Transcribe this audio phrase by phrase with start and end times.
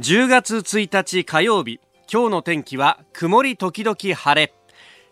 [0.00, 1.78] 10月1日火曜日
[2.12, 4.52] 今日の天気は曇り時々晴れ。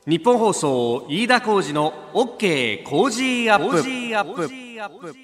[0.08, 5.14] ニッポン放送飯田浩司の OK コージーアップ。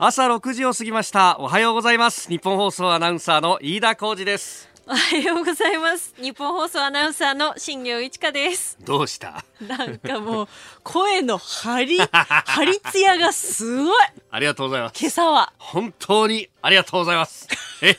[0.00, 1.38] 朝6時を過ぎました。
[1.38, 2.28] おはようございます。
[2.28, 6.14] ニッポン放送アナウンサーの飯田浩司ですおはようございます。
[6.16, 8.78] ニッポン放送アナウンサーの新行市佳です。
[8.82, 9.44] どうした？
[9.60, 10.48] なんかもう
[10.82, 13.96] 声の張り 張り艶がすごい。
[14.30, 14.98] ありがとうございます。
[14.98, 15.52] 今朝は。
[15.58, 17.46] 本当にありがとうございます。
[17.84, 17.98] え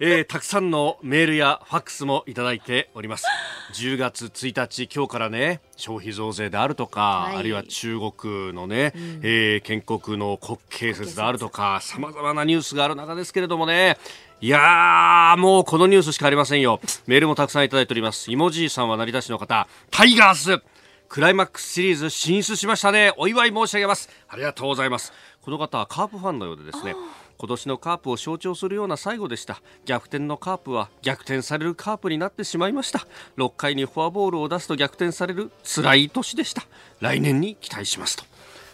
[0.00, 3.26] えー、たくさんのメールやファックスもいただいております。
[3.74, 13.98] 10月1日今日からね消費増税であるとか、はい、あるいは中国のね、うん、えー、建国の国慶節であるとかさまざまなニュースがある中ですけれどもね
[14.42, 16.80] いやー、もうこのニュースしかありませんよ。
[17.06, 18.32] メールもたくさんいただいております。
[18.32, 20.60] イモジーさんは成田市の方、タイガース
[21.08, 23.12] クライマックスシリーズ進出しましたね。
[23.18, 24.10] お祝い申し上げます。
[24.28, 25.12] ありがとうございます。
[25.42, 26.96] この方はカープファンのようでですね。
[27.38, 36.62] 今年のカープを象徴するような最後でした逆転のカープは逆転されるカープになってしまいました6回にフォアボールを出すと逆転される辛い年でした
[37.00, 38.24] 来年に期待しますと、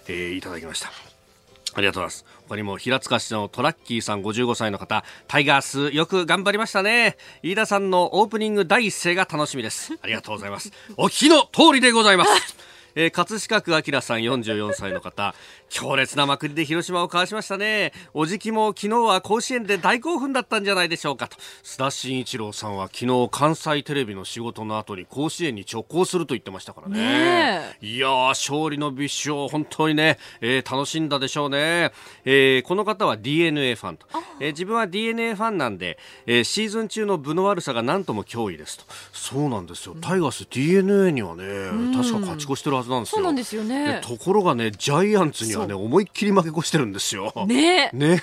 [0.09, 1.08] えー、いただきました
[1.79, 2.25] ありがとうございます。
[2.48, 7.17] 他にも平塚市のトラッキーさん55歳の方、タイガースよく頑張りましたね。
[7.43, 9.97] 飯田さんのオープニング第一声が楽しみです。
[10.03, 10.73] ありがとうございます。
[10.97, 12.78] お聞きの通りでございます。
[13.01, 15.33] えー、葛飾区明さん44歳の方。
[15.69, 17.93] 強烈なまくりで広島をかわしましたね。
[18.13, 21.37] おじきも昨日は甲子園で大興奮だったんじゃないでしょうかと。
[21.63, 27.77] 須田慎一郎さんは昨日関西テレビの仕事の後に甲子園に直行すると言ってましたからね。
[27.81, 31.93] いや勝利の美酒本当にね、えー、楽しんだでしょうね、
[32.25, 34.07] えー、この方は DNA ファンと、
[34.41, 38.85] えー、自分は DNA ファンなんで、えー、シーズン中の分の悪さが何とも脅威ですと。
[39.13, 39.95] そうなんですよ。
[40.01, 41.45] タイガース DNA にはね、
[41.95, 43.17] 確か勝ち越してるはずなんですよ。
[43.17, 44.00] そうなんですよね。
[44.03, 47.33] ところがねジャイアンツにはね思いっきり負け越してるんですよ。
[47.47, 47.91] ね。
[47.92, 48.22] ね。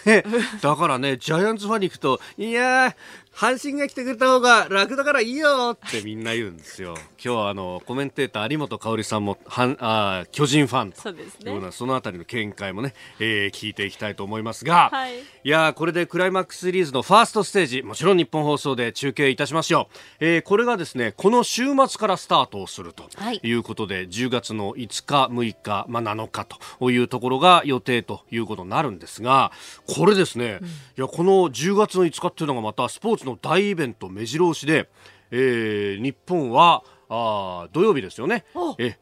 [0.61, 2.95] だからねジャイアンツファンに行くといや
[3.35, 6.93] 阪神が来てくれた方が楽だからいいよってみんな言うんですよ。
[7.21, 11.53] 今日はあのコメンテーター有本香さんもはんあ巨人ファンとそうですね。
[11.71, 19.89] そのあたりの見解もね、えー、聞いていきたいと思いますが、はい、いやこれでクライマックスシリーズのファーストステージもちろん日本放送で中継いたしますよ。
[20.21, 23.09] えー、これがですねこの週末からスタートをすると
[23.43, 26.47] いうことで、はい、10月の5日6日まあ7日
[26.79, 29.51] というところが予定ということになるんですが、
[29.93, 34.89] これですね、うん、いやこの10月の5日っていうのがまたスポーツの大イベント目白押しで、
[35.31, 38.45] えー、日本はあ土曜日ですよね。
[38.77, 38.97] え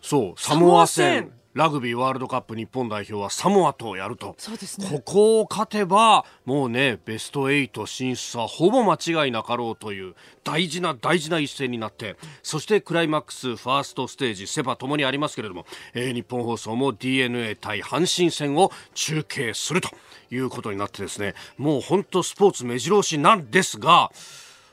[0.00, 4.36] そうサモア戦ラグビーワールドカップ日本代表はサモアとやると。
[4.38, 19.90] そうです、ね、ここを勝てばもうねベスト8進出はほぼ間違いなかろうという大事な大事な一戦になってそしてクライマックスファーストステージセ・パともにありますけれども、えー、日本放送も d n a 対阪神戦を中継すると
[20.30, 21.34] いうことになってですね。
[21.58, 24.12] もう本当スポーツ目白押しなんですが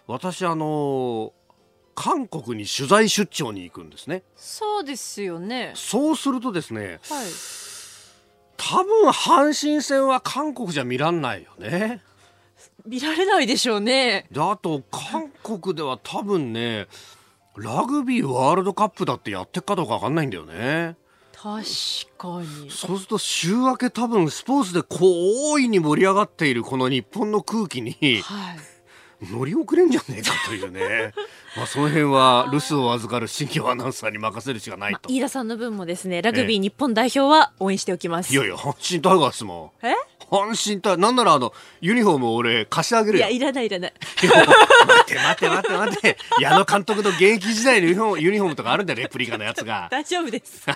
[0.05, 1.33] 私あの
[1.97, 4.21] 韓国に取材出張に行くんですね。
[4.35, 5.71] そうですよね。
[5.73, 7.27] そうするとですね、はい、
[8.55, 12.03] 多分阪神戦は韓国じゃ見らんないよね。
[12.85, 14.27] 見られないでしょうね。
[14.31, 16.85] であと韓国では多分ね
[17.55, 20.97] ラグビーワールドカップだってやってるかどうか分かんないんだよね。
[21.33, 21.63] 確
[22.15, 22.69] かに。
[22.69, 25.01] そうすると週明け多分スポーツでこう
[25.53, 28.76] 大いに盛り上がっているこの日本の空気に、はい
[29.21, 31.13] 乗り遅れんじゃねえかというね。
[31.57, 39.73] まあその辺は留守を預かる新庄アナウンサーに任せるしかないと、まあ、飯田さんの分もですねラグビー日本代表は応援しておきます、いやいや阪神タイガースも。
[39.81, 39.93] え？
[40.29, 43.27] 阪神タイなんならあのユニフォーム俺貸してあげるよ。
[43.27, 43.93] いやいらないいらない。
[44.21, 44.37] 待
[45.01, 49.87] って待って待って待って矢野監督の現役時代のユニフォームユニフォームとかあるんだよレプリカのやつが。
[49.91, 50.65] 大丈夫です。
[50.67, 50.75] 飯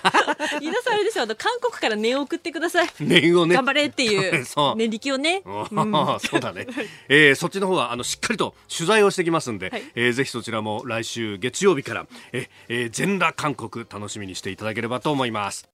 [0.82, 2.88] さんあれですよあの韓国から念を送ってください。
[3.00, 3.54] 念をね。
[3.54, 4.44] 頑張れっていう
[4.76, 6.66] 念力をね、うん、そうだね、
[7.08, 15.71] えー、そっちの方はあのしっかりと取材をしてきますんで、はい、えー、ぜひそちらも来週月曜日からえ、えー、全裸韓国楽しみにしていただければと思います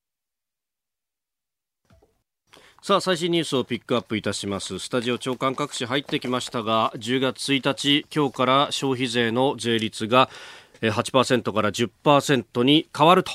[2.80, 4.78] さあ最新ニュースをピックアップいたします。
[4.78, 10.30] スタジオ長官各紙入ってきましたが10月1日今日から消費税の税率が
[10.80, 13.32] 8%から10%に変わると、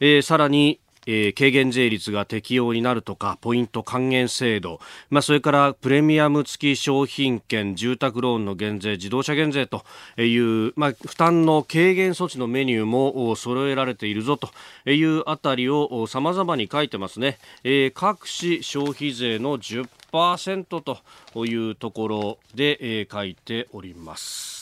[0.00, 4.80] えー、さらにえー、軽減税率が適用になるとかポイント還元制度、
[5.10, 9.84] まあ、それからプレミアム付き商品券住宅ローンの減税自動車減税と
[10.20, 14.50] いう、まあ、負担の軽減措置のメニューも揃えられているぞと
[14.90, 24.55] いうあたりをさまざまに書いてますね、えー、各種消費税の10%というところで、えー、書いております。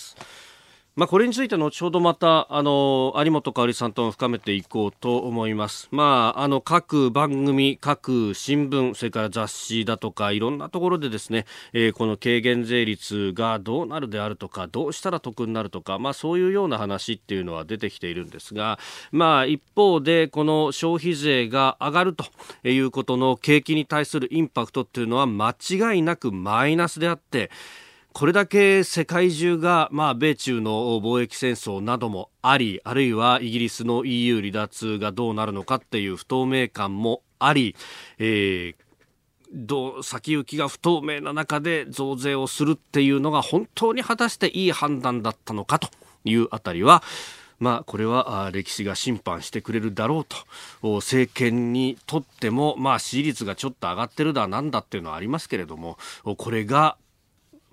[0.97, 5.89] まあ、これについて後ほどまた、あの、有本香里さんとも深めていこうと思います。
[5.91, 18.79] まあ、あの、各番組、各新聞、それから雑誌だとか、いろんなところでですね、えー、この軽減税率がどうなるであるとか、どうしたら得になるとか、まあ、そういうような話っていうのは出てきているんですが、
[19.11, 22.25] まあ、一方で、この消費税が上がると
[22.69, 27.51] いうことの景気に対するインパクトっていうのは間違いなくマイナスであって、
[28.15, 37.75] これだけ世界中が、まあ、米中の貿易戦争などもあり、あるいはイギリスの EU 離脱がどうなるのかっていう不透明感もあり、
[38.21, 38.75] えー、
[39.53, 45.89] どう先行きが不透明な中で増税をするっていうのが本当に果たしていい判断だったのかと
[46.25, 47.03] いうあたりは、
[47.59, 50.25] まあ、これは歴史が審判してくれるだろう
[50.81, 55.99] と政権にとっても、まあ、支持率がちょっと上がってるだなんだっていうのはありますけれども
[56.37, 56.97] これが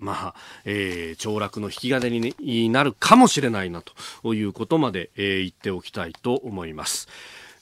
[0.02, 0.34] まあ、
[0.64, 3.82] えー、凋落の引き金になるかもしれないな
[4.22, 7.08] ということまで、えー、言っておきたいと思います。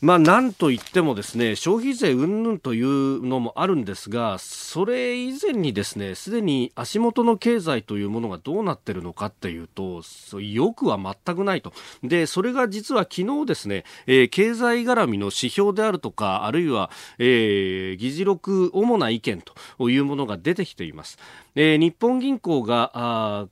[0.00, 10.02] まあ、なんといってもですね消費税云々というのもあるんですがそれ以前にですねすでに足元の経済というものがどうなっているのかっていうと
[10.40, 19.42] よくは全くないとでそれが実は昨日ですね、えー、経済絡みの指標であるとかあるいは、えー、議事録主な意見
[19.78, 21.18] というものが出てきています。
[21.54, 23.48] えー、日本銀行が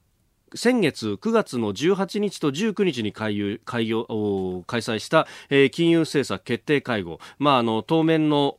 [0.54, 8.56] 先月9月の18日と19日に開開開催した、えー、金融政策決定会合、まあ、あの当面の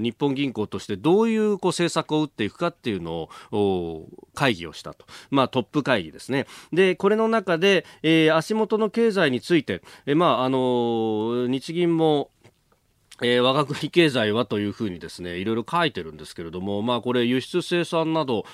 [0.00, 6.46] 日本銀行としてどういうこう政策を打っていくかっていうのを会議をしたと、まあ、トップ会議ですね。
[6.72, 12.30] でこれの中で、えー、足元の経済について、えーまあ、あの日銀も
[13.22, 18.44] えー、我が国経済はというふうにですねいろいろ書いてるんですけれども、まあ、これ輸出生産など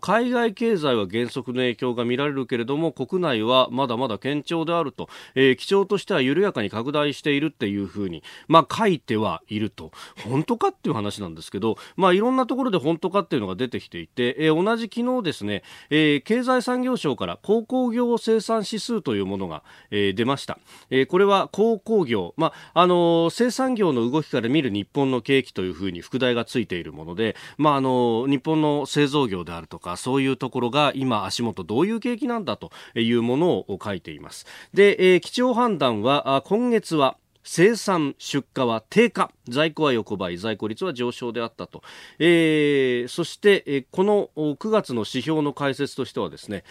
[0.00, 9.90] 海外経済は減速の影響が見られるけれども国内はまだまだ堅調であると、えー、基調としては緩やかに拡大しているっていうふうに、まあ、書いてはいると。
[10.24, 20.58] 本当かっていう話なんですけど、まあ、いろんなところで本当かっていうのが出てきていて、えー、同じ昨日ですね、えー、経済産業省から鉱工業生産指数というものが、えー、出ました、
[20.90, 34.46] えー、これは鉱工業、まああのー、生産業の動きから見る日本の景気というふうに副題がついているもので、まあ、あの日本の製造業であるとかそういうところが今足元どういう景気なんだというものを書いています。
[34.74, 39.32] で、えー、基調判断は今月は生産出荷は低下。
[39.48, 40.38] 在庫は横ばい。
[40.38, 41.82] 在庫率は上昇であったと、
[42.20, 46.62] えー、そして、えー、この9月の指標の解説としてはですね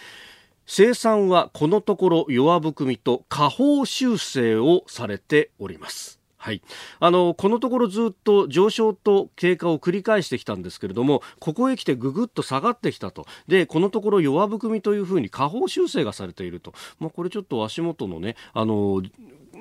[0.66, 6.21] 生産はこのところ弱含みと下方修正をされております。
[6.42, 6.60] はい、
[6.98, 13.26] あのこのところずっと上昇と経過を繰り返してきたんですけれどもここへ来てぐぐっと下がってきたと。
[13.46, 19.02] でこのところ弱含みというふうに下方修正がされていると、まあ、これちょっと足元のねあの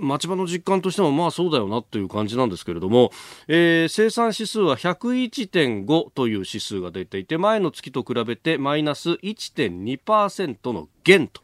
[0.01, 3.11] 町場の実感としてもまあそうだよなという感じなんですけれども、
[3.47, 11.41] えー、生産指数は101.5という指数が出ていて前の月と比べてマイナス1.2%の減と。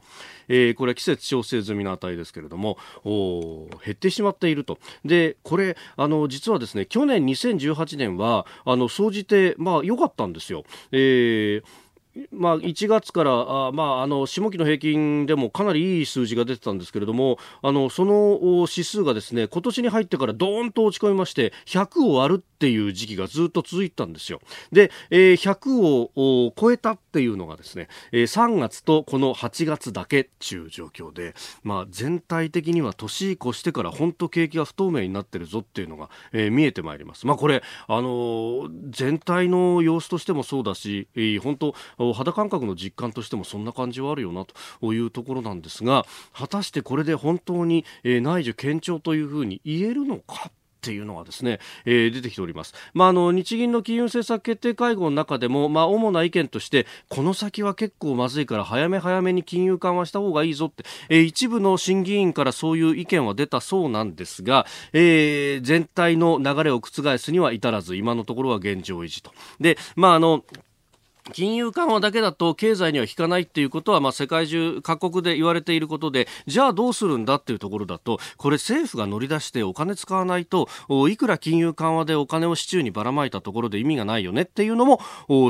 [0.49, 10.63] えー、これは季節調整済みの値ですけれども減ってしまっているとでこれあの実はですね去年2018年はあの総じてまあ良かったんですよ。
[10.91, 11.86] えー
[12.31, 13.31] まあ、1月から
[13.67, 24.41] あ、まあ、あの下期の平均でもかなりいい数字が出てたんですけれどもあのその指数がですね今年に入ってからどーんと落ち込みまして100を割るっていう時期がずっと続いたんですよ。
[24.71, 25.79] で、えー、100
[26.15, 37.27] を超えたっていうのがですね、えー、3月とこの8月だけっていう状況で、まあ、全体的には年越してから本当景気が不透明になってるぞっていうのが、えー、見えてまいります。
[37.27, 41.75] まあ、これ、あのー、全体の様子としてもそうだし、えー、本当
[42.13, 44.45] 肌感覚の実感としてもそんな感じはあるよな
[44.81, 52.73] というところなんですが果たしてこれで本当に、えー、内需堅調というふうに言えるのかっていうのがですね、えー、出てきております。
[52.93, 69.31] まあ、あの、日銀の金融政策決定会合の中でも、まあ、主な意見として、この先は結構まずいから早め早めに金融緩和した方がいいぞって、えー、一部の審議員からそういう意見は出たそうなんですが、えー、全体の流れを覆すには至らず、今のところは現状維持と。
[69.59, 70.45] で、まあ、あの、
[71.33, 80.67] 金融緩和だけだと経済には効かないっていうことは、まあ、世界中各国で言われていることでじゃあどうするんだっていうところだとこれ政府が乗り出してお金使わないと
[81.09, 84.99] いくら金融緩和でお金を市中にばらまいたところで意味がないよねっていうのも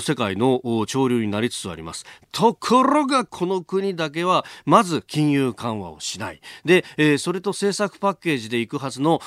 [0.02, 2.06] 世界の潮流になりつつあります。
[2.32, 6.42] ところがこの国だけはまず金融緩和をしない。
[6.66, 9.20] で、えー、それと政策パッケージでいくはずの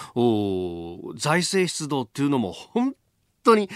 [1.17, 2.95] 財政出動っていうのも本
[3.43, 3.69] 当に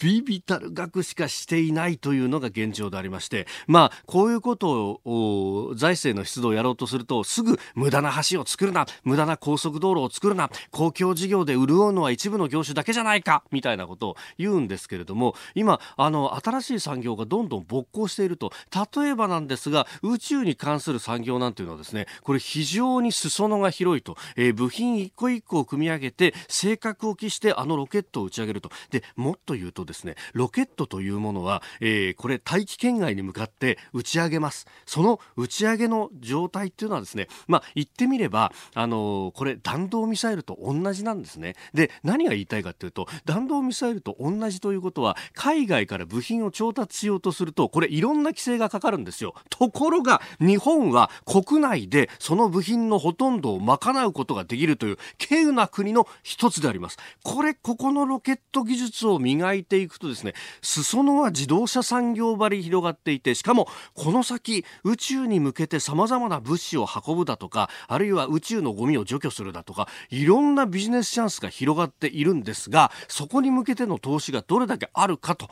[0.00, 18.52] ビビたる額しかしていないというのが現状でありまして、まあ、こういうことを財政の出動をやろうとすると、すぐ無駄な橋を作るな、無駄な高速道路を作るな、公共事業で潤うのは一部の業種だけじゃないか、みたいなことを言うんですけれども、今、あの、新しい産業がどんどん勃興していると、
[18.96, 28.70] 例えばなんですが、宇宙に関する産業なんていうのはですね、これ非常に裾野が広いと、えー、部品一個一個を組み上げて、正確を期してあのロケットを打ち上げると。
[28.90, 34.66] で、でもっと言うとですね、ロケットというものは、えー、これ大気圏外に向かって打ち上げます。
[34.86, 41.54] その打ち上げの状態っていうのはですね、まあ、言ってみれば、あのー、これ弾道ミサイルと同じなんですね。
[41.74, 49.34] で、何が言いたいかというと、弾道ミサイルと同じということは、海外から部品を調達しようとすると、これいろんな規制がかかるんですよ。
[49.48, 56.98] ところが、日本は国内でその部品のほとんどを賄うことができるという、稀有な国の一つであります。
[57.22, 75.48] これ、ここのロケット技術術を磨いていくとですね、裾野は自動車産業張り広がっていて、しかも、この先、宇宙に向けて様々な物資を運ぶだとか、あるいは宇宙のゴミを除去するだとか、いろんなビジネスチャンスが広がっているんですが、そこに向けての投資がどれだけあるかと、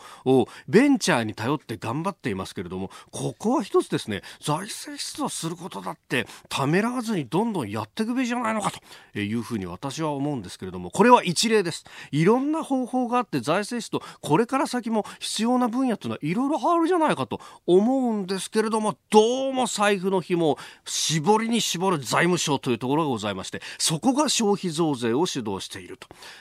[0.69, 8.73] ベンチャーに頼って頑張っていますけれども、ここは一つですね、財政出動することだって、ためらわずにどんどんやっていくべきじゃないのか
[9.13, 11.85] というふうに私は思うんですけれども、これは一例です。
[12.11, 25.99] いろんな方法がって財政出動、これから先も必要な分野というのはいろいろあるじゃないかと思うんですけれども、どうも財布の紐を絞りに絞る財務省というところがございまして、そこが消費増税を主導している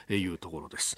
[0.07, 0.95] というところです。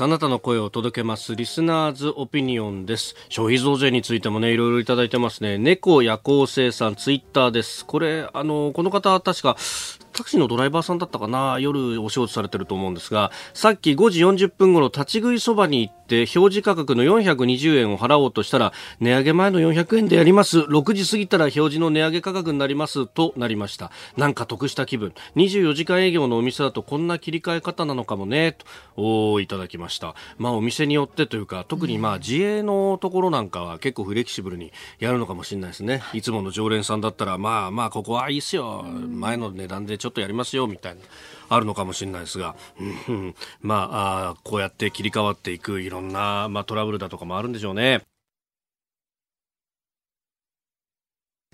[0.00, 3.16] あなたの声を届けますリスナーズオピニオンです。
[3.30, 5.58] 消費増税についてもね、いろいろいただいてますね。
[5.58, 7.84] 猫夜行性さん、ツイッターです。
[7.84, 9.56] これ、あの、この方、確か、
[10.18, 11.58] タクシーのドライバーさんだったかな。
[11.60, 20.60] 夜お仕事されてると思うんですが、さっき5時40分頃立ち食いそばに行って表示価格の420円を払おうとしたら、値上げ前の400円でやります。
[20.60, 23.92] 6時過ぎたら表示の値上げ価格になりますとなりました。
[24.16, 25.12] なんか得した気分。
[25.36, 28.56] 24時間営業のお店だとこんな切り替え方なのかもね、
[28.96, 30.14] と、おいただきました。
[30.38, 36.02] まあお店によってというか、特にまあ自営のところなんかは結構フレキシブルにやるのかもしれないですね。
[36.14, 38.84] いつもの常連さんだったら、まあまあここはいいっすよ。
[38.84, 41.00] 前の値段でちょっとやりますよ、みたいな。
[41.48, 42.56] あるのかもしれないですが、
[43.08, 48.02] うん、まああ、こうやって切り替わっていくいろんな、まあ、トラブルだとかもあるんでしょうね。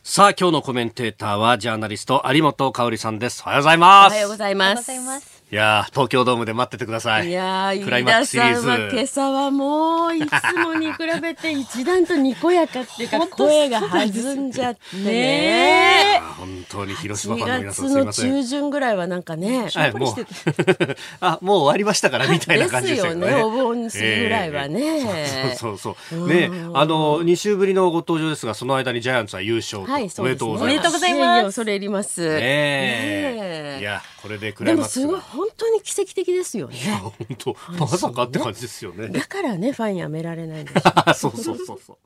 [0.02, 3.42] さあ、今日のコメンテーターは、ジャーナリスト、有本香里さんです。
[3.46, 4.12] おはようございます。
[4.12, 5.33] おはようございます。
[5.52, 7.28] いや東京ドームで待っててください。
[7.28, 8.66] いやクライマックスシリーズ。
[8.92, 16.20] 今朝はもう、いつもに比べて一段とにこやかっていうか、声が弾んじゃってね。
[16.38, 18.30] 本当に広島ファンの皆さんすみません。
[18.30, 20.14] 中旬ぐらいはなんかね、はい、もう、
[21.20, 23.20] あ、もう終わりましたからみたいな感じですよね。
[23.20, 25.54] ですよね、お盆過ぎぐらいはね。
[25.56, 26.28] そうそうそう。
[26.28, 30.64] ね、あの、2週ぶりのご登場ですが、その間にジャイアンツは優勝はい、おめでとうございます。
[30.64, 31.52] おめでとうございます。
[31.52, 32.26] それいります。
[32.26, 35.33] ねいや、これでクライマックス。
[35.34, 36.76] 本当に奇跡的ですよね。
[37.02, 39.08] 本当、まさかって感じですよね。
[39.08, 40.80] だからね、ファンやめられないんです
[41.20, 41.98] そうそうそうそう。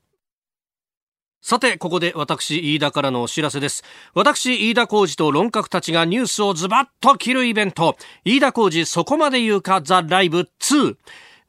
[1.41, 3.85] さて、ここで私、飯田からのお知らせです。
[4.13, 10.97] 私、飯田浩司と論客たちがニュースをズバッと切るイベント、飯田浩司そこまで言うかザ・ライブ2。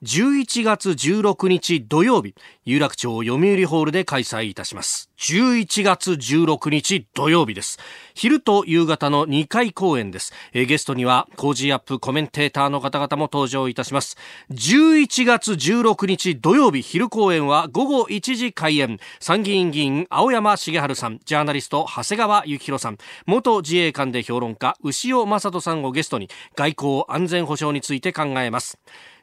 [0.01, 5.10] 11月16日土曜日、有楽町読売ホールで開催いたします。
[5.18, 7.79] 11月16日土曜日です。
[8.13, 10.32] 昼と夕方の2回公演です。
[10.53, 14.15] えゲストには、コージーアップコメンテーターの方々も登場いたします。
[14.51, 19.00] 11月16日土曜日昼公演は午後1時開演。
[19.20, 28.79] 参議院議員青山茂春さん、ジャーナリスト長谷川幸宏さん、元自衛官で評論家牛尾正人さんをゲストに外交安全保障について考えます。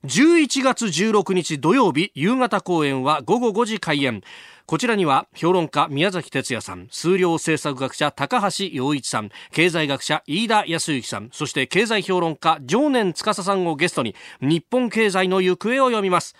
[0.06, 4.22] 11月16日土曜日夕方公演は午後5時開演
[4.64, 16.34] こちらには評論家宮崎哲也さん、数量政策学者高橋洋一さん、経済学者飯田康之さん、そして経済評論家常年司さんをゲストに日本経済の行方を読みます。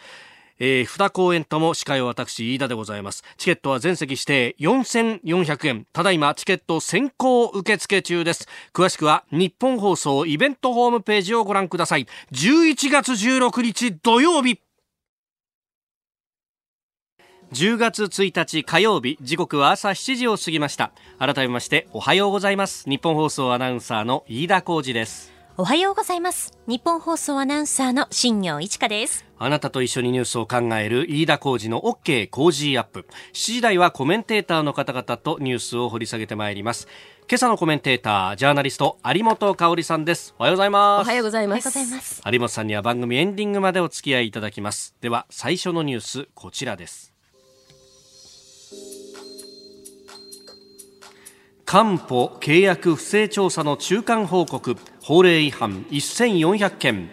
[0.58, 3.22] えー、二公演とも司会は私、飯田でございます。
[3.36, 5.86] チケットは全席指定4400円。
[5.92, 8.48] ただいまチケット先行受付中です。
[8.72, 12.06] 詳しくは日本放送イベントホームページをご覧ください。
[12.32, 14.60] 11月16日土曜日。
[17.52, 26.52] 10月1日火曜日時刻は朝7時を過ぎました改めましておはようございます日本放送アナウンサーの飯田浩二ですおはようございます。
[26.66, 29.25] 日本放送アナウンサーの新業一華です。
[29.38, 33.06] あなたと一緒にニュースを考える飯田浩二の OK 工事アップ。
[33.32, 36.88] 7時台はコメンテーターの方々とニュースを掘り下げてまいります。
[37.26, 40.34] 今朝のコメンテータージャーナリスト有本香里さんです。
[40.38, 41.06] おはようございます。
[41.06, 42.22] おはようございます。
[42.30, 44.94] 有本さんには番組エンディングまでお付き合いいただきます。
[45.00, 47.15] では最初のニュースこちらです
[51.66, 57.11] 官保契約不正調査の中間報告法令違反1400件。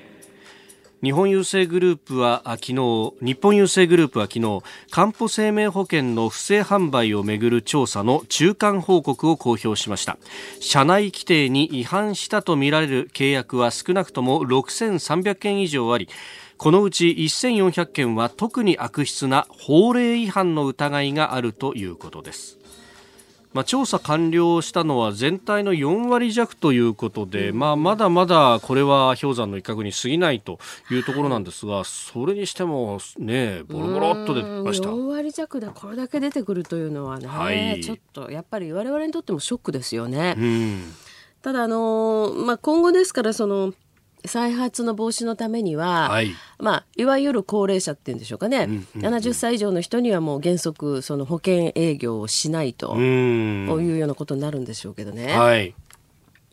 [1.01, 2.73] 日本郵政グループは昨日
[3.19, 10.19] 日本郵政グループは昨日かんぽ生命保険の不正販売をめぐる調査の中間報告を公表しました。
[10.59, 16.07] 社内規定に違反したとみられる契約は少なくとも6300件以上あり
[16.57, 22.62] このうち1400件は特に悪質な法令違反の疑いがあるということです。
[23.53, 34.89] まあ、調査完了したのは全体の4割弱ということで、まあ、まだまだこれは氷山の一角に過ぎないというところなんですが、それにしてもねボロボロっと出ました。
[34.89, 40.35] 4割弱でこれだけ出てくるというのはね、はい、ちょっとやっぱり我々にとってもショックですよね。
[41.41, 43.73] ただあのまあ、今後ですからその
[44.25, 46.31] 再発の防止のためには、はい。
[46.59, 55.37] まあ、いわゆる高齢者っていうんでしょうかね、うんうんうん、70歳以上の人にはもう原則その保険営業をしないというようなことになるんでしょうけどね。
[55.37, 55.73] はい、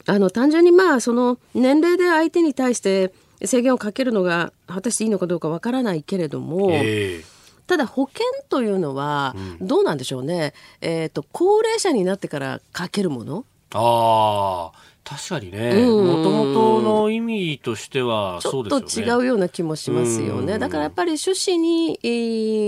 [0.07, 3.13] あの単純にまあその年齢で相手に対して
[3.45, 6.71] 制限をかけるのが果たしていいのかどうかわからないけれども。
[6.73, 20.61] えーただ保険というのはどうなんでしょうね、うん、えーと、と高齢者になってからかけるものああ確かにね、もともとの意味としては、ちょっと違うような気もしますよね。
[20.61, 22.09] だからやっぱり趣旨に、え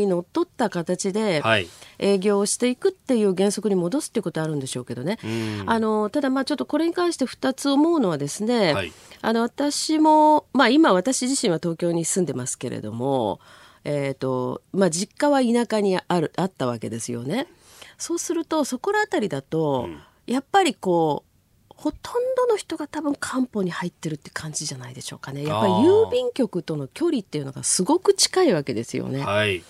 [0.02, 1.40] ー、のっとった形で、
[2.00, 5.18] 営業をしていくっていう原則に戻すっていうことはあるんでしょうけどね。
[5.66, 13.38] あの、ただまあちょっとこれに関して2つ思うのはですね、はい、あの、私も、まあ今私自身は東京に住んでますけれども、
[13.84, 17.46] えっ、ー、と、まあ実家は田舎にある、あったわけですよね。
[17.98, 21.32] そうすると、そこら辺りだと、うん、やっぱりこう、
[21.68, 25.42] ほとんどの人が多分漢方に入ってるって感じじゃないでしょうかね。
[25.42, 29.24] やっぱり郵便局との距離っていうのがすごく近いわけですよね。
[29.24, 29.64] はい。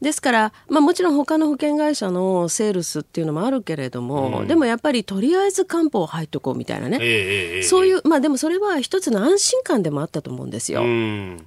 [0.00, 10.82] ですから、まあ、もちろん他の保険会社のセールスっていうのもあるけれども、うん、でもやっぱりとりあえず漢方入っとこうみたいなね、えー、そういう、まあ、でもそれは一つの安心感でもあったと思うんですよ。
[10.82, 11.46] うん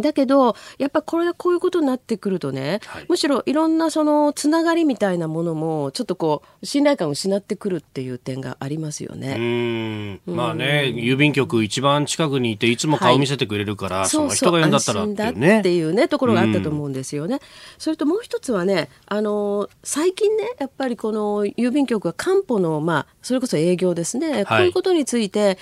[0.00, 10.20] だけどやっぱこれこういうことになってくるとね、はい、むしろいろんなそのつながりみたいなものもちょっとこう信頼感を失ってくるっていう点がありますよね。
[10.26, 15.58] まあね郵便局一番近くにいていつも顔見せてくれるから、はい、その人が言うんだったらっていうね。
[15.60, 17.40] っていうねところがあったと思うんですよね。
[17.78, 25.58] それともう一つはねあの最近ねやっぱりこの郵便局は官報のまあそれこそ営業ですね、こういうことについて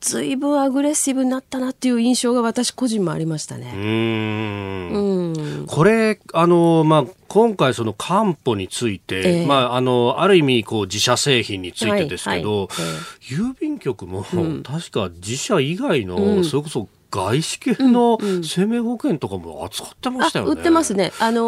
[0.00, 3.72] ずいぶんアグレッシブになったなっていう印象が私個人もありましたね。
[3.74, 12.94] うんこれ、あの、まあ、今回その漢方について、えー、まあ、あの、ある意味、こう、自社製品についてですけど、はいはい
[13.30, 14.24] えー、郵便局も、
[14.62, 20.52] 確か自社以外の、うん、それこそ外資系の生命保険とかも扱ってましたよね。
[20.52, 21.12] 売ってますね。
[21.18, 21.40] あの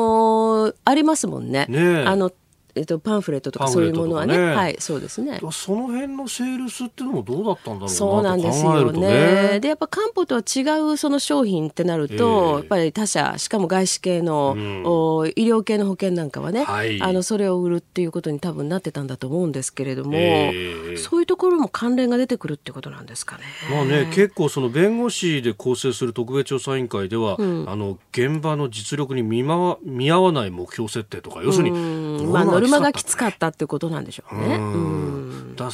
[0.68, 1.66] ー、ありますもんね。
[1.68, 2.30] ねあの、
[2.74, 5.40] えっと、パンフレットとかそういうものはね、ね、はいそうですね。
[5.52, 9.60] その辺のセールスっていうのもどうだったんだろうなそうなんですよね。
[9.60, 23.44] でやっぱ漢方とは違うその商品ってなると、えー、やっぱり他社しかも外資系の、うん、お医療系の保険なんかはね、はい、あのそれを売るっていうことに多分なってたんだと思うんですけれども、えー、そういうところも関連が出てくるってことなんですかね。
[23.70, 34.56] まあね結構その弁護士で構成する特別調査委員会では、うん、あの現場の実力に見,、ま、見合わない目標設定とか要するに、まあノルマがきつかったってことなんでしょうね。
[34.56, 35.56] うん。
[35.56, 35.70] だ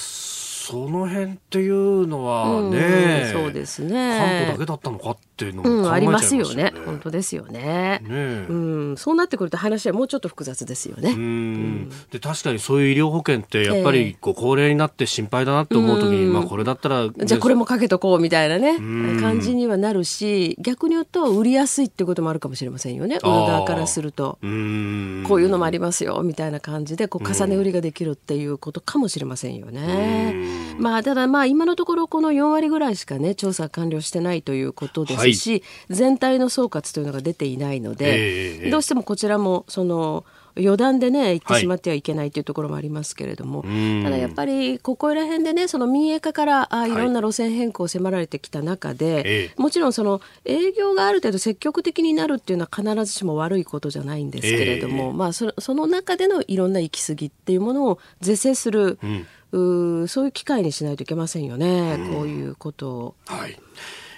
[0.70, 4.18] その辺っていうのはね、うん、そうですね。
[4.18, 6.74] 関東だけだったのかっていうのも、ねうん、ありますよね。
[6.84, 8.02] 本当ですよね。
[8.06, 8.54] ねう
[8.92, 11.12] ん、そうなってくると話はもうちょっと複雑ですよね。
[11.12, 23.16] うん、で確かにそういう医療保険ってやっぱりご高齢になって心配だなって思うときに、えー、まあこれだったらじゃあこれもかけとこうみたいなね感じにはなるし、逆に言うと売りやすいってこともあるかもしれませんよね。
[23.16, 30.57] 売る側からすると、こういうのもありますよみたいな感じでこう重ね売りができるっていうことかもしれませんよね。
[30.78, 40.24] まあ、ただまあ今のところこの4割ぐらいしかね調査完了してないということですし、はい、全体の総括というのが出ていないので、えー、どうしてもこちらもその
[40.56, 46.98] 余談でね行ってしまってはいけないというところもありますけれども、はい、ただやっぱりここら辺でねその民営化からあい。
[46.98, 63.14] ろんな路線変更を迫られてきた中で、はい、もちろんその営業がある程度積極的になるっていうのは必ずしも悪いことじゃないんですけれども、えー、まあそその中でのいろんな行き過ぎっていうものを是正する、うんうそういう機会にしないといけませんよね、うん、こういうことを。
[63.26, 63.58] はい。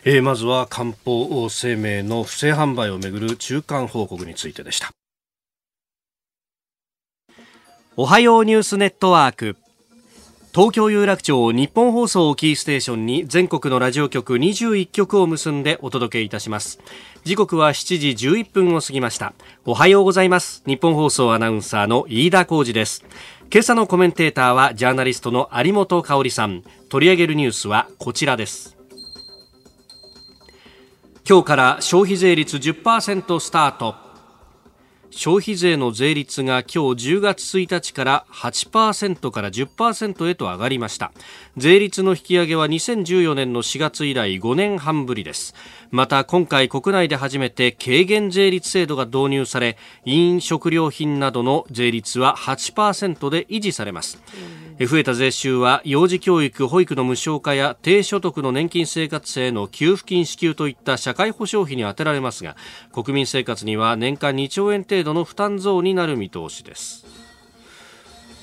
[0.05, 4.91] えー、まずは官報生命の不正販売をめぐる中間報告についてでした。
[7.97, 9.57] おはようニュースネットワーク。
[10.53, 16.81] 東京有楽町日本放送キーステーションに全国のラジオ局21局を結んでお届けいたします。
[17.23, 19.33] 時刻は7時11分を過ぎました。
[19.65, 20.63] おはようございます。
[20.67, 23.05] 日本放送アナウンサーの飯田浩二です
[23.53, 26.63] 今朝のコメンテーターはジャーナリストの有本香里さん。
[26.89, 28.77] 取り上げるニュースはこちらです。
[31.29, 34.10] 今日から消費税率10%スタート。
[35.11, 41.13] 消費税の税率が今日10月1日から8%から10%へと上がりました。
[41.57, 45.55] 税率の引き上げは2014年の4月以来5年半ぶりです。
[45.91, 54.23] また今回国内で初めて軽減税率制度が導入され飲食料品などの税率は8%で維持されます、
[54.87, 62.57] 増えた税収は幼児教育保育の無償化や低所得の年金生活者への給付金支給といった社会保障費に充てられますが
[62.93, 67.05] 国民生活には年間2兆円程度の負担増になる見通しです。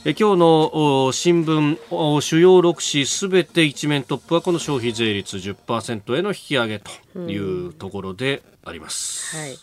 [0.06, 9.36] 今日の新聞主要6紙すべて一面トップはこの消費税率10%への引き上げというところであります。
[9.36, 9.58] はい。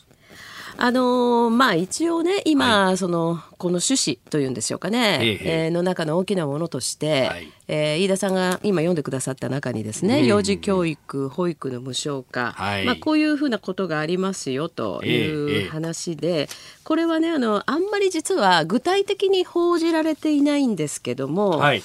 [0.77, 16.49] あのー、まあ一応ね今、はい、そのこの趣旨というんでしょうかね、ええー、の中の大きなものとして、はい、えー、飯田さんが今読んでくださった中にですね、うん、幼児教育保育の無償化、はい、まあ、こういうふうなことがありますよという話で、え、
[16.83, 21.83] これはねあのあんまり実は具体的に報じられていないんですけども、はい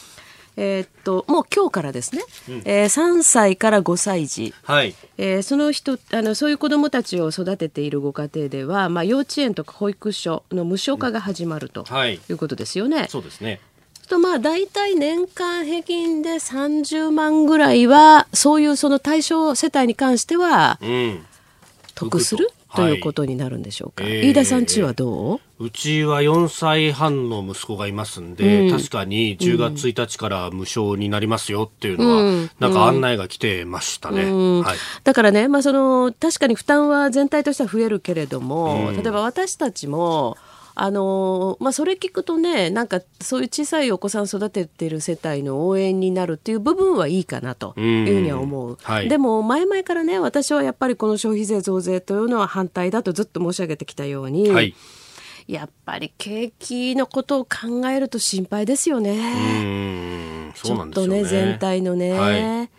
[0.61, 4.93] えー、っともう今日からですね、うん、えー、3歳から5歳児、はい。
[5.17, 13.07] えー、その人あのそういう子どもたちを育てているご家庭では、まあ、幼稚園とか保育所の無償化が始まると、うんはい、いうことですよね。
[13.09, 13.61] そうですね。
[14.09, 20.77] とまあ大体年間平均で30万ぐらいはそういうその対象世帯に関しては
[21.95, 34.63] 得する、ということになるんでしょうか、はい、飯田さんちはどう、うちは4歳半の息子がいますんで、うん、確かに10月1日から無償になりますよっていうのは、うん、なんか案内が来てましたね、うん。
[34.63, 40.37] はい、だからね、まあ、その確かに負担は全体としては増えるけれども、例えば私たちも
[40.81, 54.73] あのまあ、それ聞くとねなんかそういう小さいお子さん育ててる世帯の応援になるっていう部分はいいかなというふうには思う、はい、でも前々からね私はやっぱりこの消費税増税というのは反対だとずっと申し上げてきたように、はい、
[55.49, 60.53] やっぱり景気のことを考えると心配ですよね。
[60.53, 62.13] ちょっとね全体のね。
[62.13, 62.69] はい。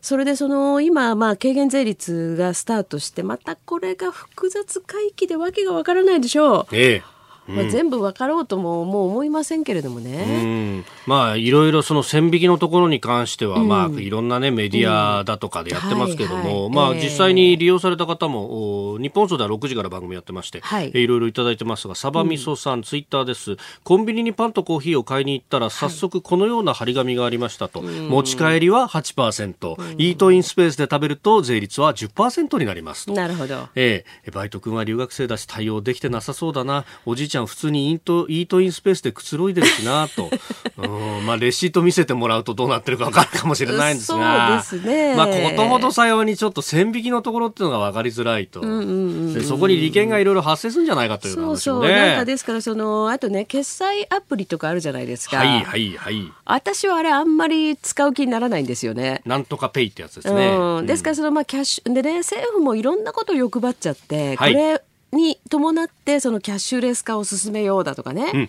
[0.00, 6.66] それでその今、まあ、軽減税率がスタートしてまたこれが複雑回帰でわけがわからないでしょう。
[6.72, 7.19] ええ
[7.50, 10.84] まあ、全部分かろうとももう思いませんけれどもね。
[11.06, 23.56] まあいろいろその線引きのところに関しては、うん、まあいろんなねメディアだとかでやってますけども、まあ実際に利用された方も、日本放送では6時から番組やってまして、はい、いろいろいただいてますが、サバみそさん、ツイッターです。
[23.84, 27.82] コンビニにパンとコーヒーを買いに行ったら早速このような張り紙がありましたと。
[27.82, 33.68] 持ち帰りは8%、イートインスペースで食べると税率は10%になりますなるほど。
[33.74, 34.04] え。
[34.24, 36.84] えバイト君は留学生だし対応できてなさそうだな。
[37.04, 40.30] おじいちゃん普通にイートイートインスペースでくつろいでるしなと、
[40.78, 44.62] うんまあ、レシート見せてもらうとどうなってるか分かるかもしれないんですが。
[44.62, 51.88] そうですね、まあ、ことほどさようにちょっと線引きのところっていうのが分かりづらいと、でそこに利権がいろいろ発生するんじゃないかという話を、ね、そうそう。
[51.88, 55.38] なんかですからそのあとね決済アプリとかあるじゃないですか。
[55.38, 56.32] はいはいはい。
[56.44, 59.22] 私はあれあんまり使う気にならないんですよね。
[59.24, 68.48] なんとかペイってやつですね、うん、ですからそのまあキャッシュでね政府もいろんなことを欲張っちゃって、はい、これに伴ってそのキャッシュレス化を進めようだとかね。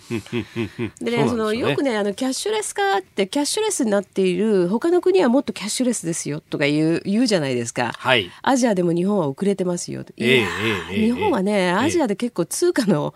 [1.02, 7.93] でねそのよくねあのキャッシュレス化ってキャッシュレスになっている他の国はもっとキャッシュレスですよとか言う言うじゃないですか。
[7.97, 10.06] はい、アジアでも日本は遅れてますよ。
[10.15, 13.13] いや、えー、日本はね、えー、アジアで結構通貨の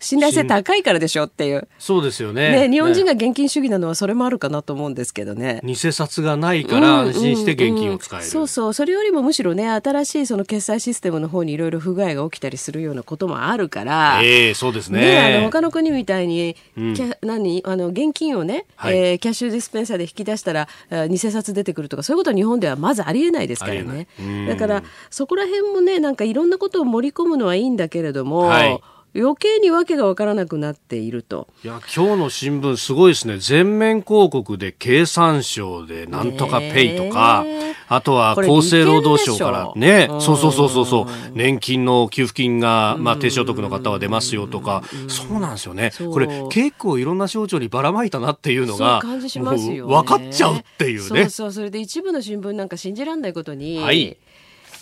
[0.00, 1.68] 信頼性高いからでしょっていう。
[1.78, 2.68] そうですよね。
[2.68, 5.60] ね、日本人が現金主義なのはそれもあるかなと思うんですけどね。
[5.62, 8.72] 偽札がないから安心して現金を使える、そうそう。
[8.72, 14.20] それよりもむしろね、新しいその決済システムの方にいろいろ不具合が起きたりするようなこともあるから。
[14.22, 15.00] ええー、そうですね。
[15.00, 20.68] ね、あの、他の国みたいに、うん、何、あの、現金をね、はい、えー、キャッシュディスペンサーで引き出したら、
[21.08, 24.06] 偽札出てくるとか、そういうことは日本ではまずありえないですからね。
[24.48, 28.80] だから、そこら辺もね、なんかいろんなことを盛り込むのはいいんだけれども、はい
[29.14, 31.48] 余計に訳が分からなくなっていると。
[31.64, 33.38] いや、今日の新聞すごいですね。
[33.38, 37.44] 全面広告で経産省でなんとかペイとか、
[37.88, 45.90] あとは厚生労働省からね、そうそうそうそうそう、年金の給付金が、まあ低所得の方は出ますよとか、そうなんですよね。
[45.98, 51.24] これ結構いろんな省庁にばらまいたなっていうのが、感じしますよ、ね、分かっちゃうっていうね。
[51.24, 54.16] そうそう、それで一部の新聞なんか信じられないことに、はい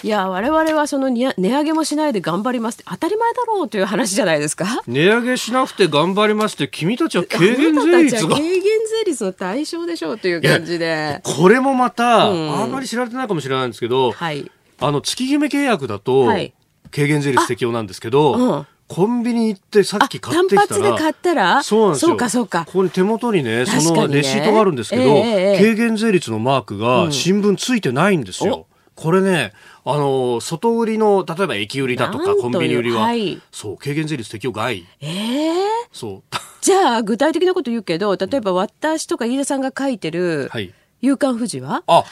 [0.04, 4.82] いや我々はその値上げもしないで頑張ります当たり前だろうという話じゃないですか。
[4.86, 8.36] 値上げしなくて頑張りますって君たちは軽減税率が。
[8.36, 11.20] 軽減税率の対象でしょうという感じで。
[11.24, 16.54] これもまた、うん、あんまり知られてないかもしれないんですけど、はい、あの月決め契約だと、はい、
[16.90, 18.66] 軽減税率適用なんですけど、うん。
[18.88, 21.62] コンビニ行ってさっき買ってきたら単発で買ったら？
[21.62, 22.08] そうなんですよ。
[22.08, 22.64] そうかそうか。
[22.64, 28.67] ここに手元にねそのレシートがあるんですけど、えー、軽減税率のマークが新聞ついてないんですよ、うん、
[28.98, 29.52] これね
[29.84, 34.84] あの外売りの例えば駅売りだとかコンビニ売りは、はい、そう軽減税率適用外。
[35.00, 35.54] ええー、
[35.92, 36.36] そう。
[36.60, 40.50] じゃあ具体的なこと言うけど例えば私とか飯田さんが書いてる
[41.00, 42.04] 「夕刊富士は」あ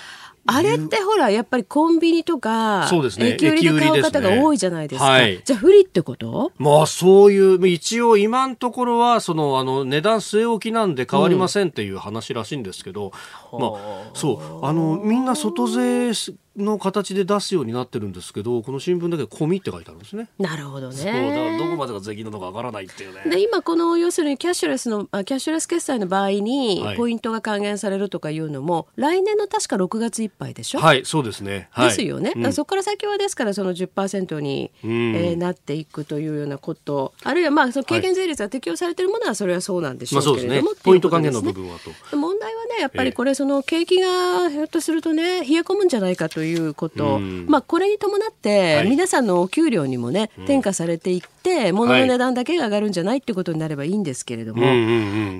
[0.47, 6.53] あれってほらやっぱりコンビニとかそうです、ね、駅売りで買う方が多いじゃないですか、ねはい、じゃあ不利ってこと？
[6.59, 13.11] まあそういう一応今のところはそのあの値段据え置きなんで変わりませんっていう話らしいんですけど、
[13.53, 14.65] うん、まあそう。
[14.65, 16.15] あのみんな外税
[16.57, 20.29] の形で出すようになってるんですけどこの新聞だけ込みって書いてあるんですね。
[20.39, 20.95] なるほどね。
[20.97, 23.31] そうだどこまでが税金なのかわからないっていうね。
[23.31, 30.81] で今この要するにキャッシュレスのキャッシュレス決済の場合にポイントが還元されるとかいうのも、はい、来年の確か6月いっぱいでしょ？
[30.81, 31.69] はいそうですね。
[31.71, 32.33] はい、ですよね。
[32.35, 41.79] うん、そこから先はですからその10%に、うん、えー、なっていくというようなことあるいはまあその軽減税率が適用されているものはそれはそうなんでしょうけれども、まあね、ポイント還元の部分は
[42.11, 42.17] と。
[42.17, 47.17] 問題はねやっぱりこれその景気がひょっとするとね冷え込むんじゃないかということ。
[47.17, 47.47] うん。
[47.49, 54.63] まあ、これに伴って、皆さんのお給料にもね、転嫁されていって、物の値段だけが上がるんじゃないってことになればいいんですけれども、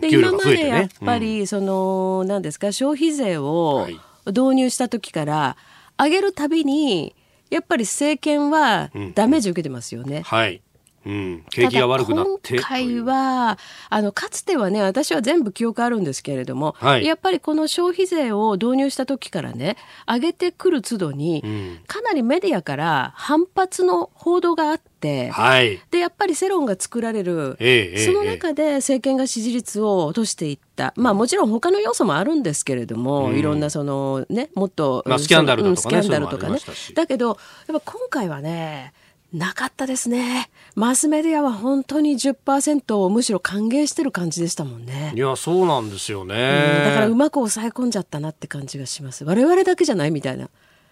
[0.01, 3.87] で今までやっぱり、その、何ですか、消費税を
[4.27, 5.57] 導入した時から、
[5.99, 7.15] 上げるたびに、
[7.51, 10.23] やっぱり政権はダメージ受けてますよね。
[10.23, 10.61] はい
[11.07, 12.57] うん、景気が悪くなって。
[12.57, 30.93] 今回はあのかつてはね私は全部記憶あるんですけれども、はい、やっぱりこの消費税を導入した時からね上げてくる都度に、うん、かなりメディアから反発の報道があって、はい、でやっぱり世論が作られる、ええ、その中で政権が支持率を落としていった。
[30.97, 36.59] まあもちろん他の要素もあるんですけれども、うん、いろんなそのねもっと、まあ、スキャンダルとかね、スキャンダルとかね。
[36.95, 38.93] だけどやっぱ今回はね
[39.33, 40.51] なかったですね。
[40.75, 45.13] マスメディアは本当に10%をむしろ歓迎してる感じでしたもんね。
[45.15, 46.83] いや、そうなんですよね。
[46.85, 49.25] だからうまく抑え込んじゃったなって感じがします。
[49.25, 50.49] 我々だけじゃないみたいな。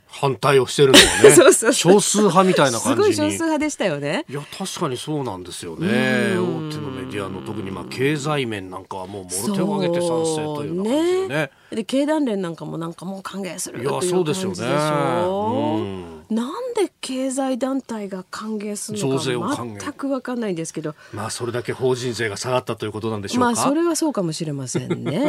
[0.06, 1.30] 反対をしてるのはね。
[1.34, 3.14] そうそう少数派みたいな感じに。
[3.14, 4.24] すごい少数派でしたよね。
[4.28, 5.88] いや確かにそうなんですよね。
[5.88, 11.28] 大手のメディアの特にまあ経済面なんかはもうもろ手を挙げて賛成という感じでね。
[11.28, 11.50] ね。
[11.70, 20.94] で経団連なんかもなんかもう歓迎するいやそうですよね、うん、なんで経済団体が歓迎するのか全く分かんないんですけど。
[21.12, 23.46] まあそれだけ法人税が下がったということなんでしょうか？
[23.46, 24.96] まあそれはそうかもしれませんね。
[25.04, 25.20] ね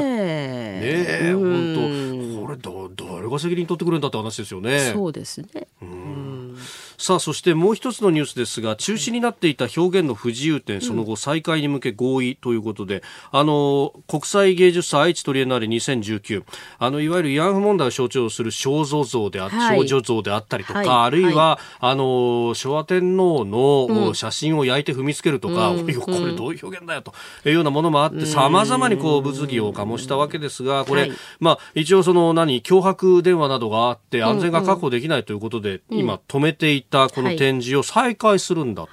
[0.81, 2.69] え、うん、本当。
[2.69, 4.91] これ誰が責任取ってくれるんだって話ですよね。
[4.93, 5.67] そうですね。
[5.81, 6.58] うん
[6.97, 13.03] さあそしてもう一つのニュースですが中止になっていた表現の不自由展その後再開に向け合意ということで、
[13.34, 16.43] うん、あの国際芸術祭愛知トリエンナーレ2019
[16.79, 27.13] あのいわゆる慰安婦問題を象徴する肖像像であ、はい、少女像であったりとか、はい、あるいは、はい、あの昭和天皇の写真を焼いて踏みつけるとか、うん、 これどういう表現だよと
[27.45, 38.88] いうようなものもあってさまざまにこう物議を醸したわけですがこれ、まあ一応その何脅迫電話などがあって安全が確保できないということで、うん、今止めていたこの展示を再開するんだ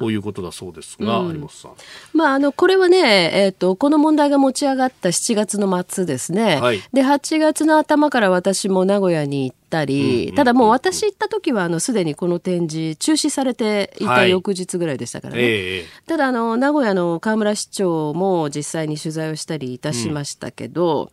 [0.00, 0.18] とい。
[0.18, 1.72] うことだそうですが、有本さん。
[2.12, 6.60] まあ、あの、これはね、えっ、ー、と、この問題が持ち上がった7月の末ですね。
[6.60, 21.08] はい、で、8月の頭から私も名古屋に行ったり、ただもう私行った時はあのすでにこの展示中止されていた翌日ぐらいでしたからね、はいえー、ただあの名古屋の河村市長も実際に取材をしたりいたしましたけど、うん、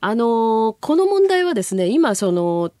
[0.00, 2.72] あのこの問題はですね今その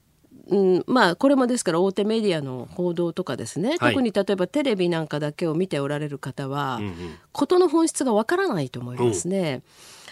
[0.48, 6.94] うん、まあこれもですから大手メディアの報道とかですね、はい、特に例えばテレビなんかだけを見ておられる方は、うんうん、
[7.32, 9.62] 事の本質がわからないと思いますね。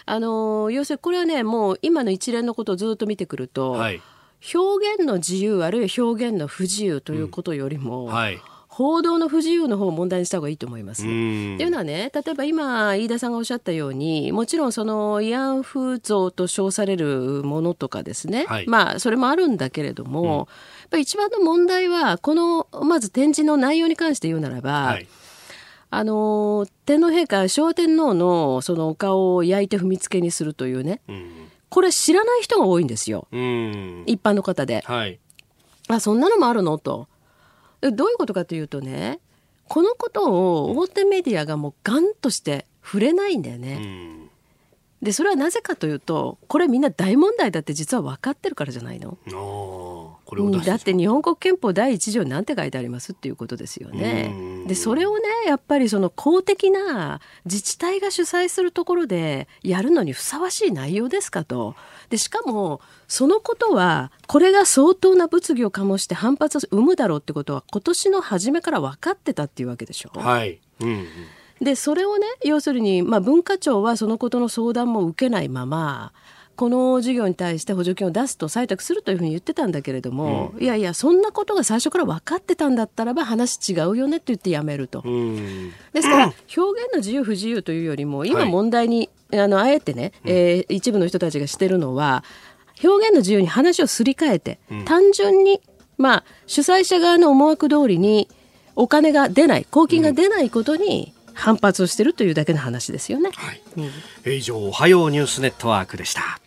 [0.05, 4.01] あの要するにこれはねもう今の一連のことをずっと見てくると、はい、
[4.53, 8.11] 表現の自由あるいは表現の不自由ということよりも、うん。
[8.11, 8.41] はい、
[8.73, 11.01] 報道の不自由の方を問題にした方がいいと思います。
[11.01, 20.45] っていうのはね例えば今飯田さんがおっしゃったようにもちろんその慰安婦像と称されるものとかですね、はい、まあそれもあるんだけれども、うん、やっ
[20.89, 25.07] ぱり一番の問題はこのまず展示の内容に関して言うならば、はい。
[25.93, 35.19] あの天皇陛下昭和天皇のそのお顔を焼いて踏みつけにするというね、うん、これ知らない人が多いんですよ、うん、一般の方で、はい、
[35.89, 36.77] あそんなのもあるの？
[36.77, 37.09] と
[37.81, 39.19] どういうことかというとね
[39.67, 43.79] このことを大手メディアがもうガンとして触れないんだよね。
[43.81, 44.29] うん。
[45.01, 49.17] でそれはなぜかというとこれみんな大問題だって実は分かってるからじゃないの
[50.63, 54.33] だって日本国憲法第一条に何て書いてありますっていうことですよね。
[54.67, 61.75] でそれをねやっぱりその公的な自治体が主催するところでやるのにふさわしい内容ですかと。
[62.09, 70.11] でしかもそのことはこれが相当な物議を醸して反発を生むだろうってことは今年の初めから分かってたっていうわけでしょ。
[70.17, 71.05] はい、うん、うん
[71.61, 76.11] でそれをね要するに、まあ、文化庁はそのことの相談も受けないまま
[76.55, 85.01] この事業に対して補助金を出すと採択するというふうに言ってたんだけれども、うん、いやいやそんなことが最初から分かってたんだったらば話違うよねって言ってやめると。
[85.03, 92.23] うん、ですから 表現の自由不自由というよりも今問題に、はい、あのあえてね、えー、一部の人たちがしてるのは
[92.83, 95.61] 表現の自由に話をすり替えて、うん、単純に、
[95.97, 98.27] まあ、主催者側の思惑通りに
[98.75, 103.31] お金が出ない公金が出ないことに、反発をしているというだけの話ですよね。
[103.33, 106.39] はい、うん、以上おはようニュースネットワークでした。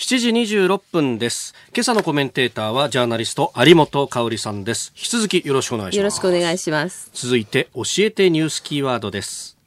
[0.00, 1.54] 7時26分です。
[1.74, 4.92] 今朝のコメンテーターはジャーナリスト有本香里さんです。
[4.96, 5.96] 引き続きよろしくお願いします。
[5.98, 7.10] よろしくお願いします。
[7.12, 9.58] 続いて教えてニュースキーワードです。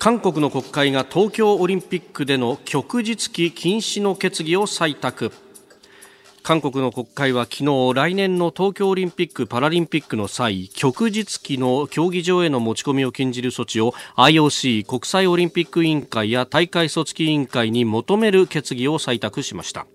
[0.00, 5.32] 韓国の国会が東京オリンピックでの旭日旗禁止の決議を採択。
[6.48, 19.86] 韓国の国会は昨日来年の東京オリンピック・パラリンピックの際旭日旗の競技場への持ち込みを禁じる措置を IOC 国際オリンピック委員会や大会組織委員会に求める決議を採択しました。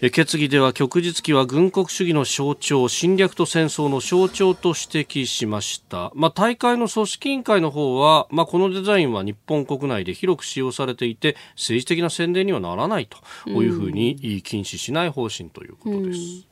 [0.00, 13.08] 決議では旭日旗は軍国主義の象徴侵略と戦争の象徴と指摘しました、まあ、大会の組織委員会の方は、まあ、このデザインは日本国内で広く使用されていて政治的な宣伝にはならない
[13.44, 16.44] というふうに禁止しない方針ということです、うん、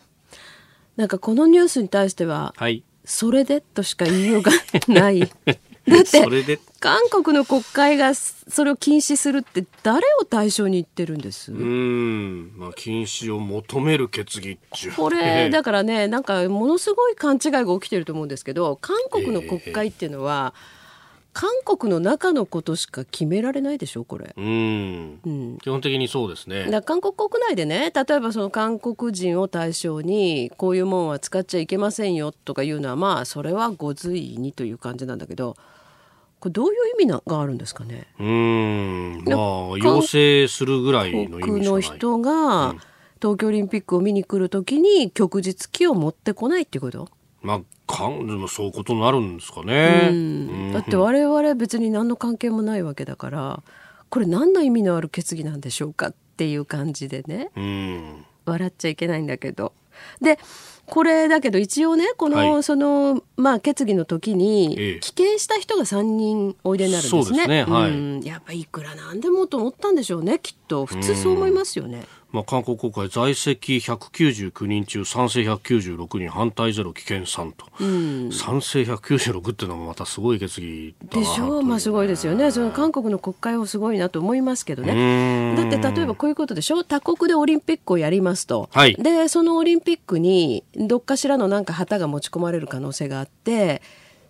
[0.96, 3.60] なんかこのニュースに対しては、はい、それで？
[3.60, 4.50] としか言いようが
[4.88, 5.20] ない
[5.86, 11.52] だって韓国の国会がそれを禁止するって誰を対象に言ってるんです？
[11.52, 14.58] うん、まあ、禁止を求める決議
[14.96, 20.86] これだからねなんかものすごい勘違いが起きてると思うんですけど韓国の国会っていうのは、えー
[21.38, 24.32] 韓国の中のことしか決められないでしょこれ。
[24.38, 26.64] うん、うん、基本的にそうですね。
[26.86, 35.58] 韓国国内でね例えばその韓国人を対象にこういうもんは使っちゃいけませんよとかいうのはまあそれはご随意にという感じなんだけど
[36.40, 38.06] これどういう意味ながあるんですかね？
[38.20, 39.22] うん。
[39.24, 39.36] まあ
[39.78, 42.74] 要請するぐらいの意味の人が、
[43.20, 47.08] 東京オリンピックを見に来るときに旭日旗を持ってこないっていうこと？
[47.42, 53.62] まあかんそういうことになるんですかね、うん、だって我々別に何の関係もないわけだから
[54.10, 59.72] これ何の意味のある決議なんでしょうかっていう感じでね、うん、笑っちゃいけないんだけど
[60.20, 60.38] で
[60.86, 67.42] これだけど一応ねこの、はい、そのまあ決議の時に棄権した人が3人おいでになるんですね。
[67.42, 70.86] すねはい、うん、やっぱいくらなんでもと思ったんでしょうねきっと。
[70.86, 72.06] 普通そう思いますよね。
[72.32, 81.60] まあ、韓国国会在籍199人中賛成196人反対ゼロ棄権3と、うん、賛成196っていうのもまたすごい決議でしょ？
[81.60, 82.50] う、まあ、すごいですよね。
[82.50, 85.54] その韓国の国会はすごいなと思いますけどね。
[85.56, 86.84] だって例えばこういうことでしょ？
[86.84, 93.80] 他国でオリンピックをやりますと、はい、でそのオリンピックにどっかしらのなんか旗が持ち込まれる可能性があって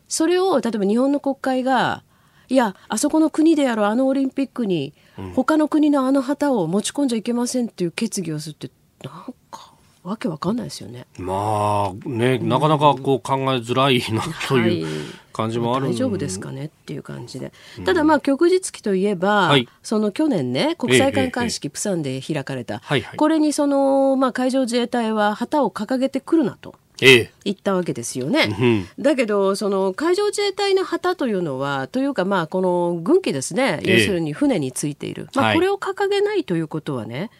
[0.06, 2.04] それを例えば日本の国会が
[2.48, 4.94] いやあそこの国であるあのオリンピックに
[5.34, 8.70] 他の国のあの旗を持ち込んじゃいけませんっていう決議をするって
[9.02, 9.72] なんか
[10.06, 11.04] わけわかんないですよね。
[11.18, 17.52] まあね、なかなかこう考えづらいなという感じもある、はい、大丈夫ですかねっていう感じで。
[17.84, 26.76] ただまあ旭日旗といえば、はい、その去年ね国際観艦式プサンで開かれた、えええ、これにそのまあ海上自衛隊は旗を掲げてくるなと。
[26.98, 28.56] 言ったわけですよね。
[28.58, 37.30] うん、だけどその海上自衛隊の旗というのはというかまあこの軍機ですね、要するに船についている、まあ、これを掲げないということはね、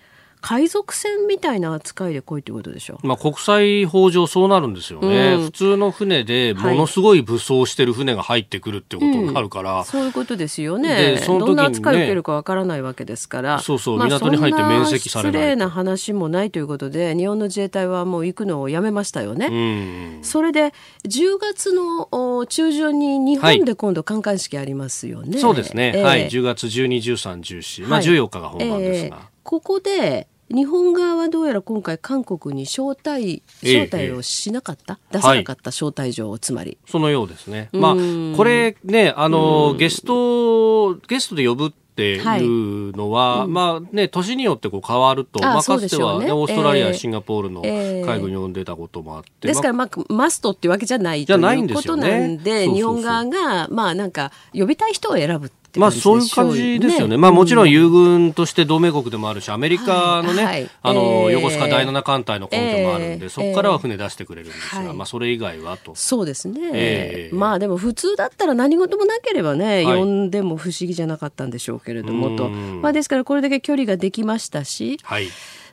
[0.49, 3.01] 海賊船みたいな扱いで来いということでしょ？
[3.03, 11.21] う、まあ、国際法上そうなるんですよね、うん、普通の船でものすごい武装してる船が入ってくるってことになるから、はいうん、そういうことですよね。
[11.25, 13.59] その時、ね、どんな扱いを受けるかわからないわけですから。
[13.59, 20.73] そうそう、港に入って面積されない失礼な話もないということで日本の自衛隊はもう行くのをやめましたよね、うん、それで
[21.07, 26.29] 10月の中旬に日本で今度観艦式ありますよね、はい、そうですね、えー、はい。
[26.29, 37.69] 10月121314、まあ、14日が本番ですが、えー、ここで日本側はどうやら今回韓国に招待招待をしなかった、ええ、出さなかった招待状をつまり、そのようですね。
[37.73, 37.97] まあ
[38.37, 43.47] これねあのゲストゲストで呼ぶっていうのは、はい。
[43.47, 46.33] うん、まあね、年によってこう変わると、まあ、かつてはね、ね。
[46.33, 49.49] オーストラリア、えー、シンガポールの会議に呼んでたこともあって。
[49.49, 57.13] ですから、まあ、マストっていうわけじゃないということなんで、日本側が、まあなんか、呼びたい人を選ぶまあそういう感じですよね。
[57.13, 65.95] ねまあもちろん友軍として同盟国でもあるし、アメリカのね、はいはい、あの、えー、横須賀第七艦隊の根拠もあるんで、えー、そこからは船出してくれるんですが、えー、まあそれ以外はと。
[65.95, 66.61] そうですね。
[66.73, 72.49] えー、まあでも普通だったら何事もなければね、呼んでも不思議じゃなかったんでしょうけれどもと。
[72.49, 75.29] まあですからこれだけ距離ができましたし、はい、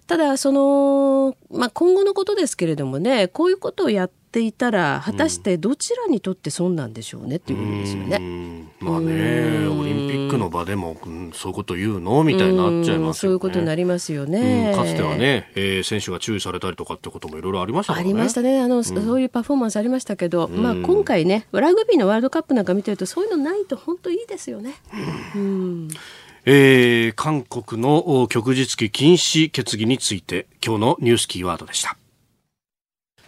[0.08, 8.64] ただその、まあ今後のことですけれどもね、こういうことをやってていたら果たしてどちらにとって損なんでしょうねっていうことですよね。
[8.80, 14.74] まあねオリンピックの場でも、うん、そういうこと言うのみたいになっちゃいます、ね、そういうことになりますよね。
[14.76, 18.60] かつてはね、えー、選手が注意されたりとかってこともいろいろありました、ね、ありましたね。
[18.60, 24.74] あの、うん、そういうパフォーマンスありましたけど、まあ、今回ねラグビーのワールドカップなんか見てるとそういうのないと本当いいですよね。
[25.36, 25.88] うん。
[26.46, 31.96] えー、韓国の旭日旗禁止決議について今日のニュースキーワードでした。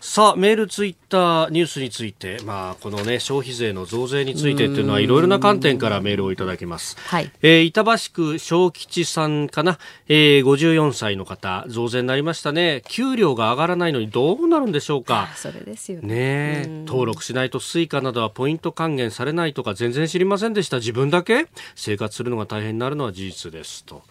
[0.07, 6.97] さあ、メール、ツイッター、ニュースについて、まあ、このね、消費税の増税についてっていうのは、いろいろな観点からメールをいただきます。
[7.07, 7.31] はい。
[7.41, 12.81] えー、板橋区小吉さんかな、えー、54歳の方、増税になりましたね。
[12.89, 15.29] 給料が上がらないのにどうなるんでしょうか？
[15.35, 16.65] それですよね。
[16.65, 20.77] ね登録しないとスイカなどはポイント還元されないとか全然知りませんでした。
[20.77, 21.47] 自分だけ？
[21.75, 24.03] 生活するのが大変になるのは事実ですと。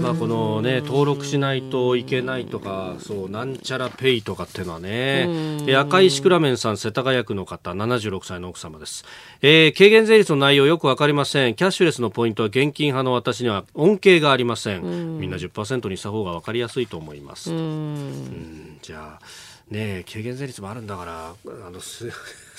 [0.00, 5.28] まあ、このね、登録しないといけないとか、そう、なんちゃらペイとかっていうのはね、
[5.76, 9.04] 赤いシクラメンさん世田谷区の方76歳の奥様です、
[9.42, 11.54] えー、軽減税率の内容よくわかりません。
[11.54, 15.18] キャッシュレスのポイントは現金派の私には恩恵がありません。
[15.18, 17.52] みんな10%にした方がわかりやすいと思います。
[17.52, 18.78] うん。
[18.80, 19.24] じゃあ
[19.70, 21.34] ね軽減税率もあるんだから
[21.66, 21.80] あの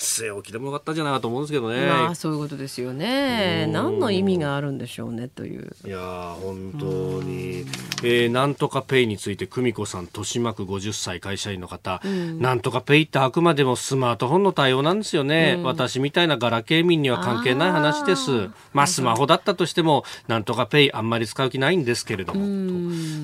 [0.00, 1.86] 据え置きでもよかったんじゃないかと思うんですけどね。
[1.86, 3.66] まあそういうことですよね。
[3.70, 5.70] 何の意味があるんでしょうねという。
[5.86, 6.86] いや本当
[7.22, 7.66] に、
[8.02, 12.00] えー、なんとかペイについて久美子さん豊島区50歳会社員の方、
[12.38, 15.60] なんとかペイってあくまでもスマートフォンの対応なんですよね。
[15.62, 18.48] 私みたいなガラケー民には関係ない話です。
[18.72, 22.40] まあスマホだったとしてもなんとかペイあんまり使う気ないんですけれども。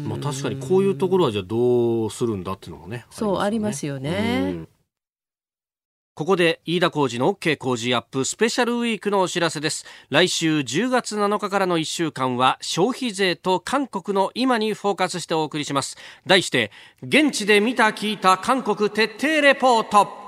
[0.07, 3.07] まあ確かにこういうところはじゃあどうするんだっていうのもね。
[3.11, 4.76] そうありますよね。
[6.17, 9.85] ここで飯田浩二の OK 工事アップスペシャルウィークのお知らせです。
[10.09, 15.99] 来週10月7日からの1週間は消費税と韓国の今にフォーカスしてお送りします。
[16.27, 16.71] 題して、
[17.03, 20.26] 現地で見た聞いた韓国徹底レポート。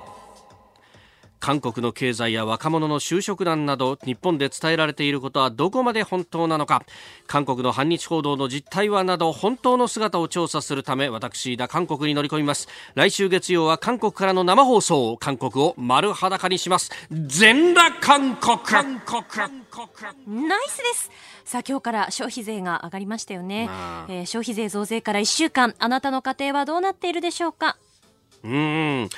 [1.40, 6.82] 韓国の経済や若者の就職難など日本で伝えられていることはどこまで本当なのか。
[7.26, 12.68] 韓国の反日報道の実態はなど本当の姿を調査するため私だ韓国に乗り込みます。
[12.94, 16.90] 来週月曜は韓国からの生放送韓国を丸裸にします。
[17.10, 18.58] 全裸韓国。
[18.58, 19.22] 韓国
[20.26, 21.10] ナイスです。
[21.44, 23.70] さあ今日から消費税が上がりましたよね、
[24.08, 27.78] えー、消費税増税から1週間あなたの家庭はどうなっているでしょうか？
[28.44, 29.08] うん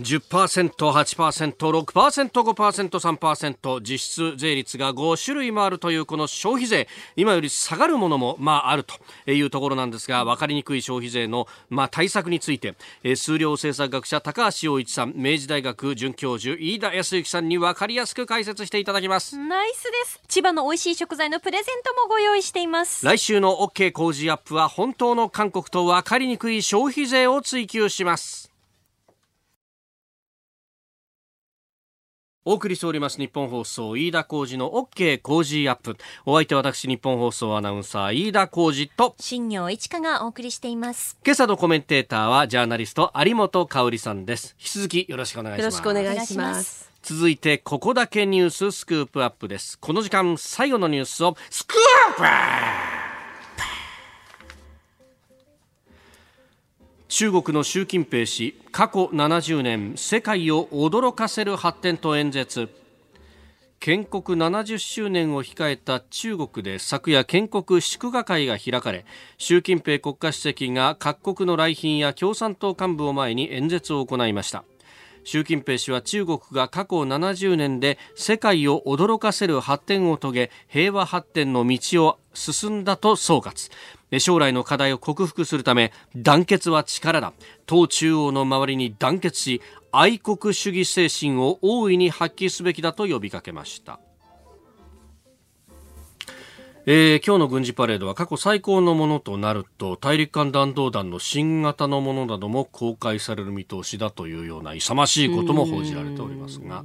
[0.00, 8.94] 10%、8%、6%、5%、3%実質税率が5種類もあるというこの消費税今より下がるものもまああると
[9.30, 12.74] いうところなんですが分かりにくい消費税のまあ対策について
[13.16, 19.36] 数量政策学者高橋洋一さん明治大学准教授飯田康之さんに分かりやすく解説していただきます。
[19.36, 20.20] ナイスです。
[20.28, 23.04] 千葉の美味しい食材のプレゼントもご用意しています。
[23.04, 28.49] 来週の OK 工事アップは本当の韓国と分かりにくい消費税を追求します
[32.46, 35.98] お送りしております日本放送飯田浩二の OK 工事アップ。
[36.24, 39.14] お相手は私日本放送アナウンサー飯田浩二と。
[39.20, 41.18] 新業一華がお送りしています。
[41.22, 44.56] 今朝のコメンテーターはジャーナリスト有本香里さんです。
[44.58, 45.64] 引き続きよろしくお願いします。
[45.64, 46.90] よろしくお願いします。
[47.02, 49.78] 続いてここだけニューススクープアップです。
[49.78, 52.99] この時間最後のニュースをスクープ
[57.10, 62.68] 中国の習近平氏過去70年世界を驚かせる発展と演説。
[63.80, 69.06] 建国70周年を控えた中国で昨夜建国祝賀会が開かれ
[69.38, 74.62] 習近平国家主席が各国の来賓や共産党幹部を前に演説を行いました。
[75.24, 83.70] 習近平氏は中国が過去70年で世界を驚かせる発展を遂げ平和発展の道を進んだと総括。
[84.18, 87.32] 将来の課題を克服するため団結は力だ。
[87.66, 89.62] 党中央の周りに団結し
[89.92, 94.00] 愛国主義精神を大いに発揮すべきだと呼びかけました。
[96.92, 106.84] えー、今日の軍事パレードは過去最高のものとなると大陸間弾道弾の新型のものなども公開される見通しだというような勇ましいことも報じられておりますが。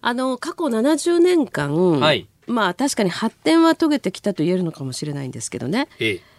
[0.00, 5.86] あの過去70年間、はい、まあ確かに発展は遂げてきたと言えるのかもしれないんですけどね。
[6.00, 6.35] ええ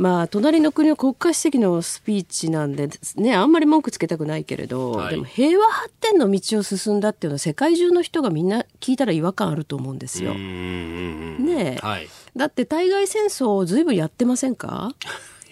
[0.00, 10.32] まあ、隣の国の国家主席のスピーチなんで、ね、あんまり文句つけたくないけれど、はい、でも平和発展の道を進んだっていうのは世界中の人がみんな聞いたら違和感あると思うんですよ。
[10.32, 14.56] ねはい、だって対外戦争をずいぶん やってません。
[14.56, 14.94] か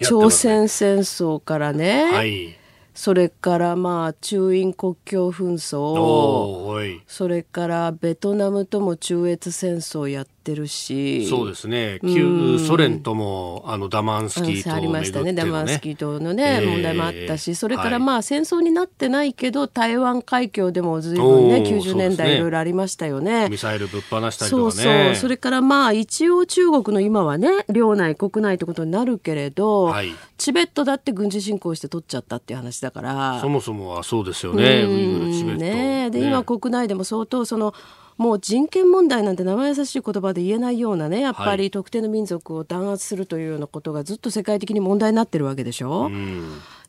[0.01, 2.55] 朝鮮戦争からね、はい、
[2.95, 6.99] それからまあ中印国境紛争。
[7.05, 11.27] それからベトナムとも中越戦争やってってるし。
[11.27, 11.99] そうですね。
[12.01, 15.33] 旧ソ連ともあのダマンスキー島、ね、ありましたね。
[15.33, 24.81] ダマンスキー島のね、えー、問題もあったしそれからまあ、戦争になってないけど台湾海峡でもずいぶんね90年代いろいろありましたよね、ミサイルぶっ放したりとかね。
[24.81, 25.15] そうそう。
[25.15, 33.39] それからまあ一応中国の今はね領内国内ってことになるけれど、はい、チベットだって軍事侵攻して取っちゃったっていう話だから。
[33.41, 34.83] そもそもはそうですよね。
[34.83, 35.61] ウイグルチベット。
[35.61, 37.73] ねで、ね、今国内でも相当その
[38.19, 46.07] もう人権問題なんて生優しい言葉で言えないようなねやっぱり特定の民族を弾圧するというようなことがずっと世界的に問題になってるわけでしょ？
[46.07, 46.11] う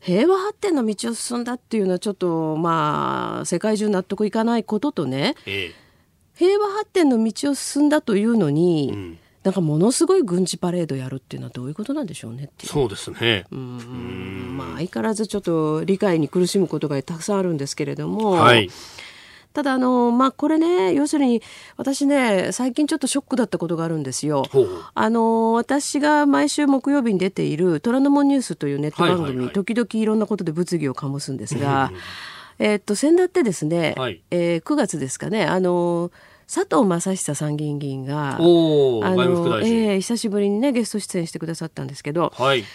[0.01, 5.73] 平和発展の道を進んだっていうのはちょっとまあ世界中納得いかないこととね、ええ、
[6.35, 13.45] 平和発展の道を進んだというのに、うん、なんかものすごい軍事パレードやるっていうのはどういうことなんでしょうねそうですね。
[13.51, 18.31] うんまあ相変わらずちょっと理解に苦しむことがたくさんあるんですけれども。
[18.31, 18.69] はい
[19.53, 21.41] ただあの、まあ、これね要するに
[21.77, 24.43] 私ね最近ちょっとショックだったことがあるんですよ。
[24.93, 31.91] あの私が毎週木曜日に出ている「虎ノ門ニュース」というネット番組、はいはいはい、時々いろんなことで物議を醸すんですが、
[32.59, 36.11] えっと先だってですね、はい、えー、9月ですかねあの
[36.53, 42.65] 佐藤正久参議院議員があの、えー、久しぶりにねゲスト出演してくださったんですけど、はい、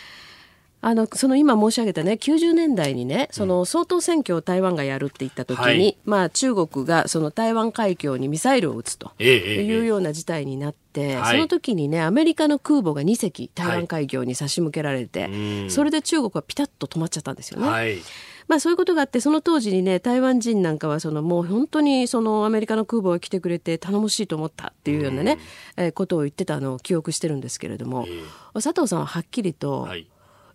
[0.86, 15.28] あのその今申し上げたね90年代にねその総統選挙を台湾がやるって言った時に、はい、まあ、中国がその台湾海峡にミサイルを撃つというような事態になって、その時にねアメリカの空母が2隻台湾海峡に差し向けられて、は
[15.66, 17.68] い、それで中国はピタッと止まっちゃったんですよね。
[17.68, 17.98] はい。
[18.46, 25.38] まあ、そういうことがあってその当時にね台湾人なんかはそのもう本当にそのアメリカの空母が来てくれて頼もしいと思ったっていうようなね、
[25.76, 28.06] えー、ことを言ってたのを記憶してるんですけれども、
[28.54, 30.06] 佐藤さんははっきりと、はい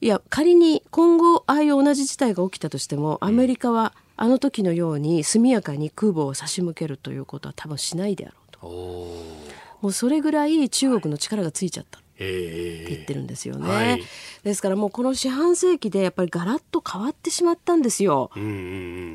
[0.04, 8.68] いや仮に今後ああいう同じ事態が起きたとしてもアメリカはあの時のように速やかに空母を差し向けるということは多分しないであろうと。
[9.82, 12.00] もうそれぐらい中国の力がついちゃった。
[12.00, 14.04] って言ってるんですよね、はい、
[14.44, 18.30] ですからもうこの四半世紀でやっぱりガラッと変わってしまったんですよ。
[18.36, 18.46] うんう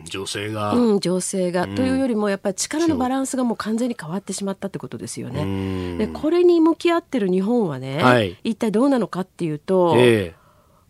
[0.01, 5.99] ん情勢が、うん、情勢が、うん、というよりもやっぱり力のバランスがもう完全に変わってしまったってことですよね。
[5.99, 9.95] でこれに向き合ってる日本はね、はい、一体どうなのかっていうと。
[9.97, 10.45] えー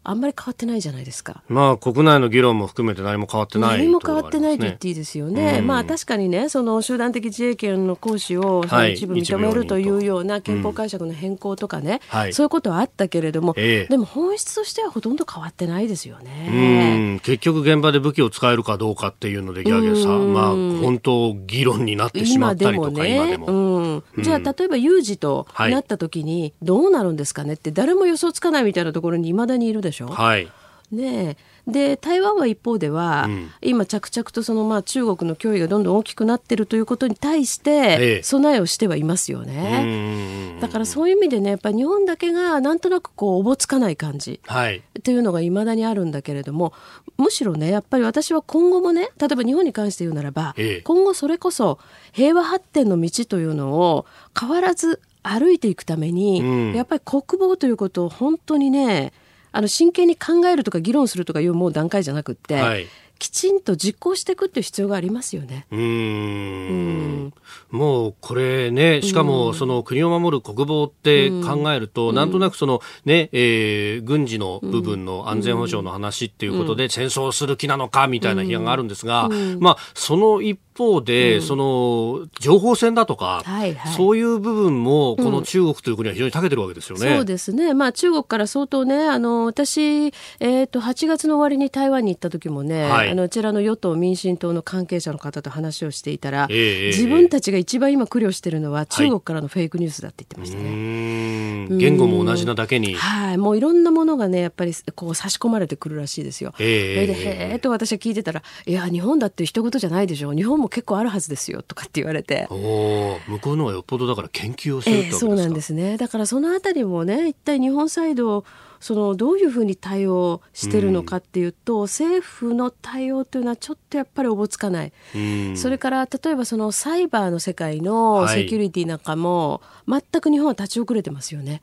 [0.09, 1.43] あんまり変わってないじゃないですか。
[1.49, 5.59] まあ国内の議論も含めて何も変わってない、ね、何も変わってないと言っていいですよね。
[5.59, 17.21] うん、まあ確かにね、その集団的自衛権の行使を一部認めるというような憲法解釈の変更とかね、はい、そういうことはあったけれども、えー、でも本質としてはほとんど変わってないですよね。
[17.25, 29.96] 結局現場で武器を使えるかどうかっていうのでギャゲさ、まあ本当議論になってしまったりとか今でも、ね、じゃあ例えば有事となった時にどうなるんですかねって誰も予想つかないみたいなところにいまだにいるでしょ。
[30.05, 30.51] はい。
[30.93, 31.37] ね
[31.67, 46.73] で台湾は一方では、うん、今着々とそのまあ中国の脅威がどんどん大きくなっているということに対して備えをしてはいますよね、ええ、だからそういう意味でねやっぱり日本だけがなんとなくこうおぼつかない感じっていうのがいまだにあるんだけれども
[47.17, 51.81] むしろねやっぱり私は今後もね例えば日本に関して言うならば、え、今後それこそ
[52.13, 54.07] 平和発展の道というのを
[54.39, 59.13] 変わらず歩いていくために、うん、やっぱり国防ということを本当にね
[59.57, 62.87] あの真剣に考えるとか議論するとかいうもう段階じゃなくって、はい、
[63.19, 65.67] きちんと実行していくっていう必要がありますよね。
[65.71, 67.33] うん。
[67.71, 87.15] もうこれね、しかもその国を守る国防って考えると、なんとなくそのね、えー、軍事の部分の安全保障の話っていうことで戦争する気なのかみたいな批判があるんですが、まあその一方で、うん、その情報戦だとか、はいはい、そういう部分もこの中国という国は非常に長けてるわけですよね。
[87.15, 87.75] そうですね。
[87.75, 101.69] まあ中国から相当ね、あの私えっ、ー、と8月の終わりに台湾に行った時もね、はい、あのこちらの与党民進党の関係者の方と話をしていたら、えー、自分たちが一番今苦慮しているのは中国からのフェイクニュースだって言ってましたね。
[101.69, 106.55] はい、言語も同じなだけに、はい、もういろんなものがねやっぱりこう差し込まれてくるらしいですよ。
[106.61, 110.33] えー、でへえと私は聞いてたらいや日本だって一言じゃないでしょ。
[110.33, 112.47] 日本もも結構あるはずですよとかって言われて。
[112.51, 115.97] お向こうのはよっぽどだから研究をするってわけですか、えー、そうなんですね。
[115.97, 118.45] だからそのあたりもね一体日本サイド
[118.79, 131.63] そのどういうふうに対応してるのかっていうと、うん、政府の対応というのはちょっとやっぱりおぼつかない、うん、それから例えばそのサイバーの世界のセキュリティなんかも、全く日本は立ち遅れてますよね。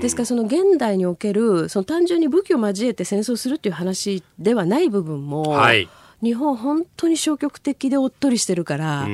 [0.00, 5.88] ですからその現代におけるその単純に武器を交えて戦争するっていう話ではない部分も、はい
[6.22, 9.08] 日本本当に消極的でおっとりしてるから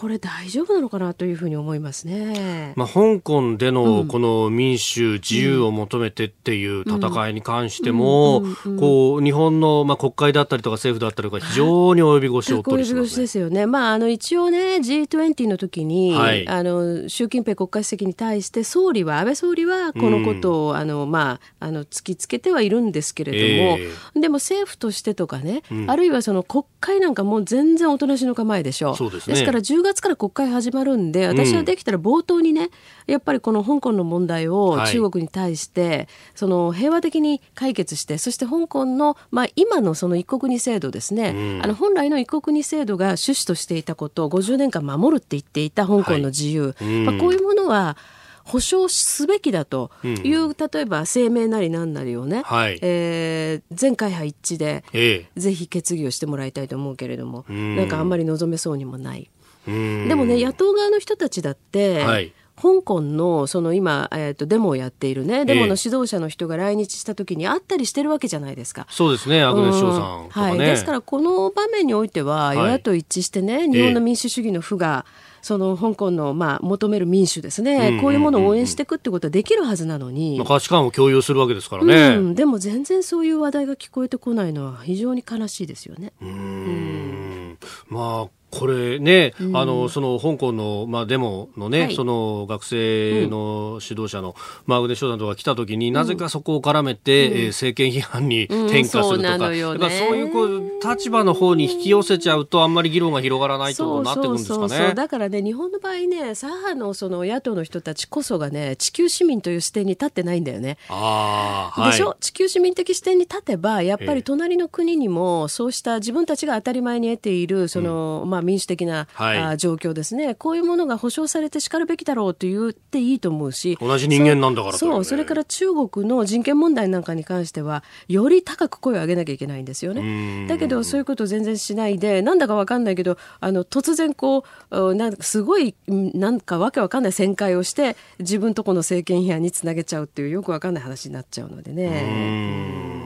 [0.00, 8.42] これ大丈夫なのかなというふうに思いますね、まあ、香港でのこの民主、自由を求めてっていう戦いに関しても、
[8.78, 29.10] こう日本の、まあ、国会だったりとか政府だったりとか非常に及び腰を取りしてます、ね、ですよね、まあ、あの一応ね G20 の時に、はい、あの習近平国家主席に対して総理は安倍総理はこのことを、うん、あのまあ、あの突きつけてはいるんですけれども、えー、でも政府としてとかね、うん、あるいはその国会なんかもう全然おとなしの構えでしょう。
[29.10, 32.70] ですね、ですから10月から国会始まるんで、私はできたら冒頭にね、
[33.06, 47.98] やっぱりこの香港の問題を中国に対して、はい、その平和的に解決して、そして香港の、まあ、今のその一国二制度ですね、うん、あの本来の一国二制度が趣旨としていたことを50年間守るって言っていた香港の自由、はい、まあ、こういうものは、
[48.44, 57.76] 保障すべきだという、うん、例えば声明なりなんなりをね、はい、えー、全会派一致で、ええ、ぜひ決議をしてもらいたいと思うけれども、ん。
[57.76, 59.30] なんかあんまり望めそうにもない。
[59.66, 62.32] でもね野党側の人たちだって、はい。
[62.56, 68.86] 香港のその今、えー、とデモをやっているねデモの指導者の人が来日した時に会ったりしてるわけじゃないですか。
[68.90, 86.12] そうですねアグネス翔さん、ね、はい、ですからこの場面においては与野党一致してね、はい、日本の民主主義の負が、えーその香港の、まあ、求める民主ですね、うんうんこういうものを応援していくってことはできるはずなのに、まあ、価値観を共有するわけですからね、うん、でも全然そういう話題が聞こえてこないのは非常に悲しいですよね。
[86.20, 87.58] うん。
[87.88, 94.34] まあこれね、うん、あのその香港の、まあ、デモのね、はい、その学生の指導者の、
[94.66, 104.94] マグネショー団とか来た時に、うん、なぜかそこを絡めて、うん、えー、政権批判に転化するとか、うん、そうね、そういうこう立場の方に引き寄せちゃうと、あんまり議論が広がらないとなってくるんですかね。
[104.94, 110.78] だからね、日本の場合ね、左派のその野党の人たちこそがね、地球市民という視点に立ってないんだよね。
[110.88, 112.16] あはい、でしょ？
[112.20, 130.46] 地球市民的視点に立てば、やっぱり隣の国にも、そうした自分たちが当たり前に得ている、その、まあ民主的な、はい、あ状況ですね、こういうものが保障されてしかるべきだろうと言っていいと思うし、同じ人間なんだから、ね、そう、それから中国の人権問題なんかに関しては、より高く声を上げなきゃいけないんですよね。
[130.46, 143.03] だけど、そういうことを全然しないで、なんだかわかんないけど、あの突然こう、なんかすごい、なんかわけわかんない旋回をして、自分とこの政権批判につなげちゃうっていう、よくわかんない話になっちゃうのでね。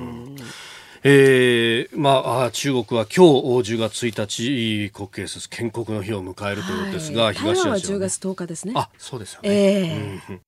[1.05, 8.75] えー、まあ、中国は今日10月1日国慶節建国の日を迎えるということですが、はい、東アジア、ね、は10月10日ですね。
[8.77, 9.49] あ、そうですよね。
[9.51, 10.41] えー、うん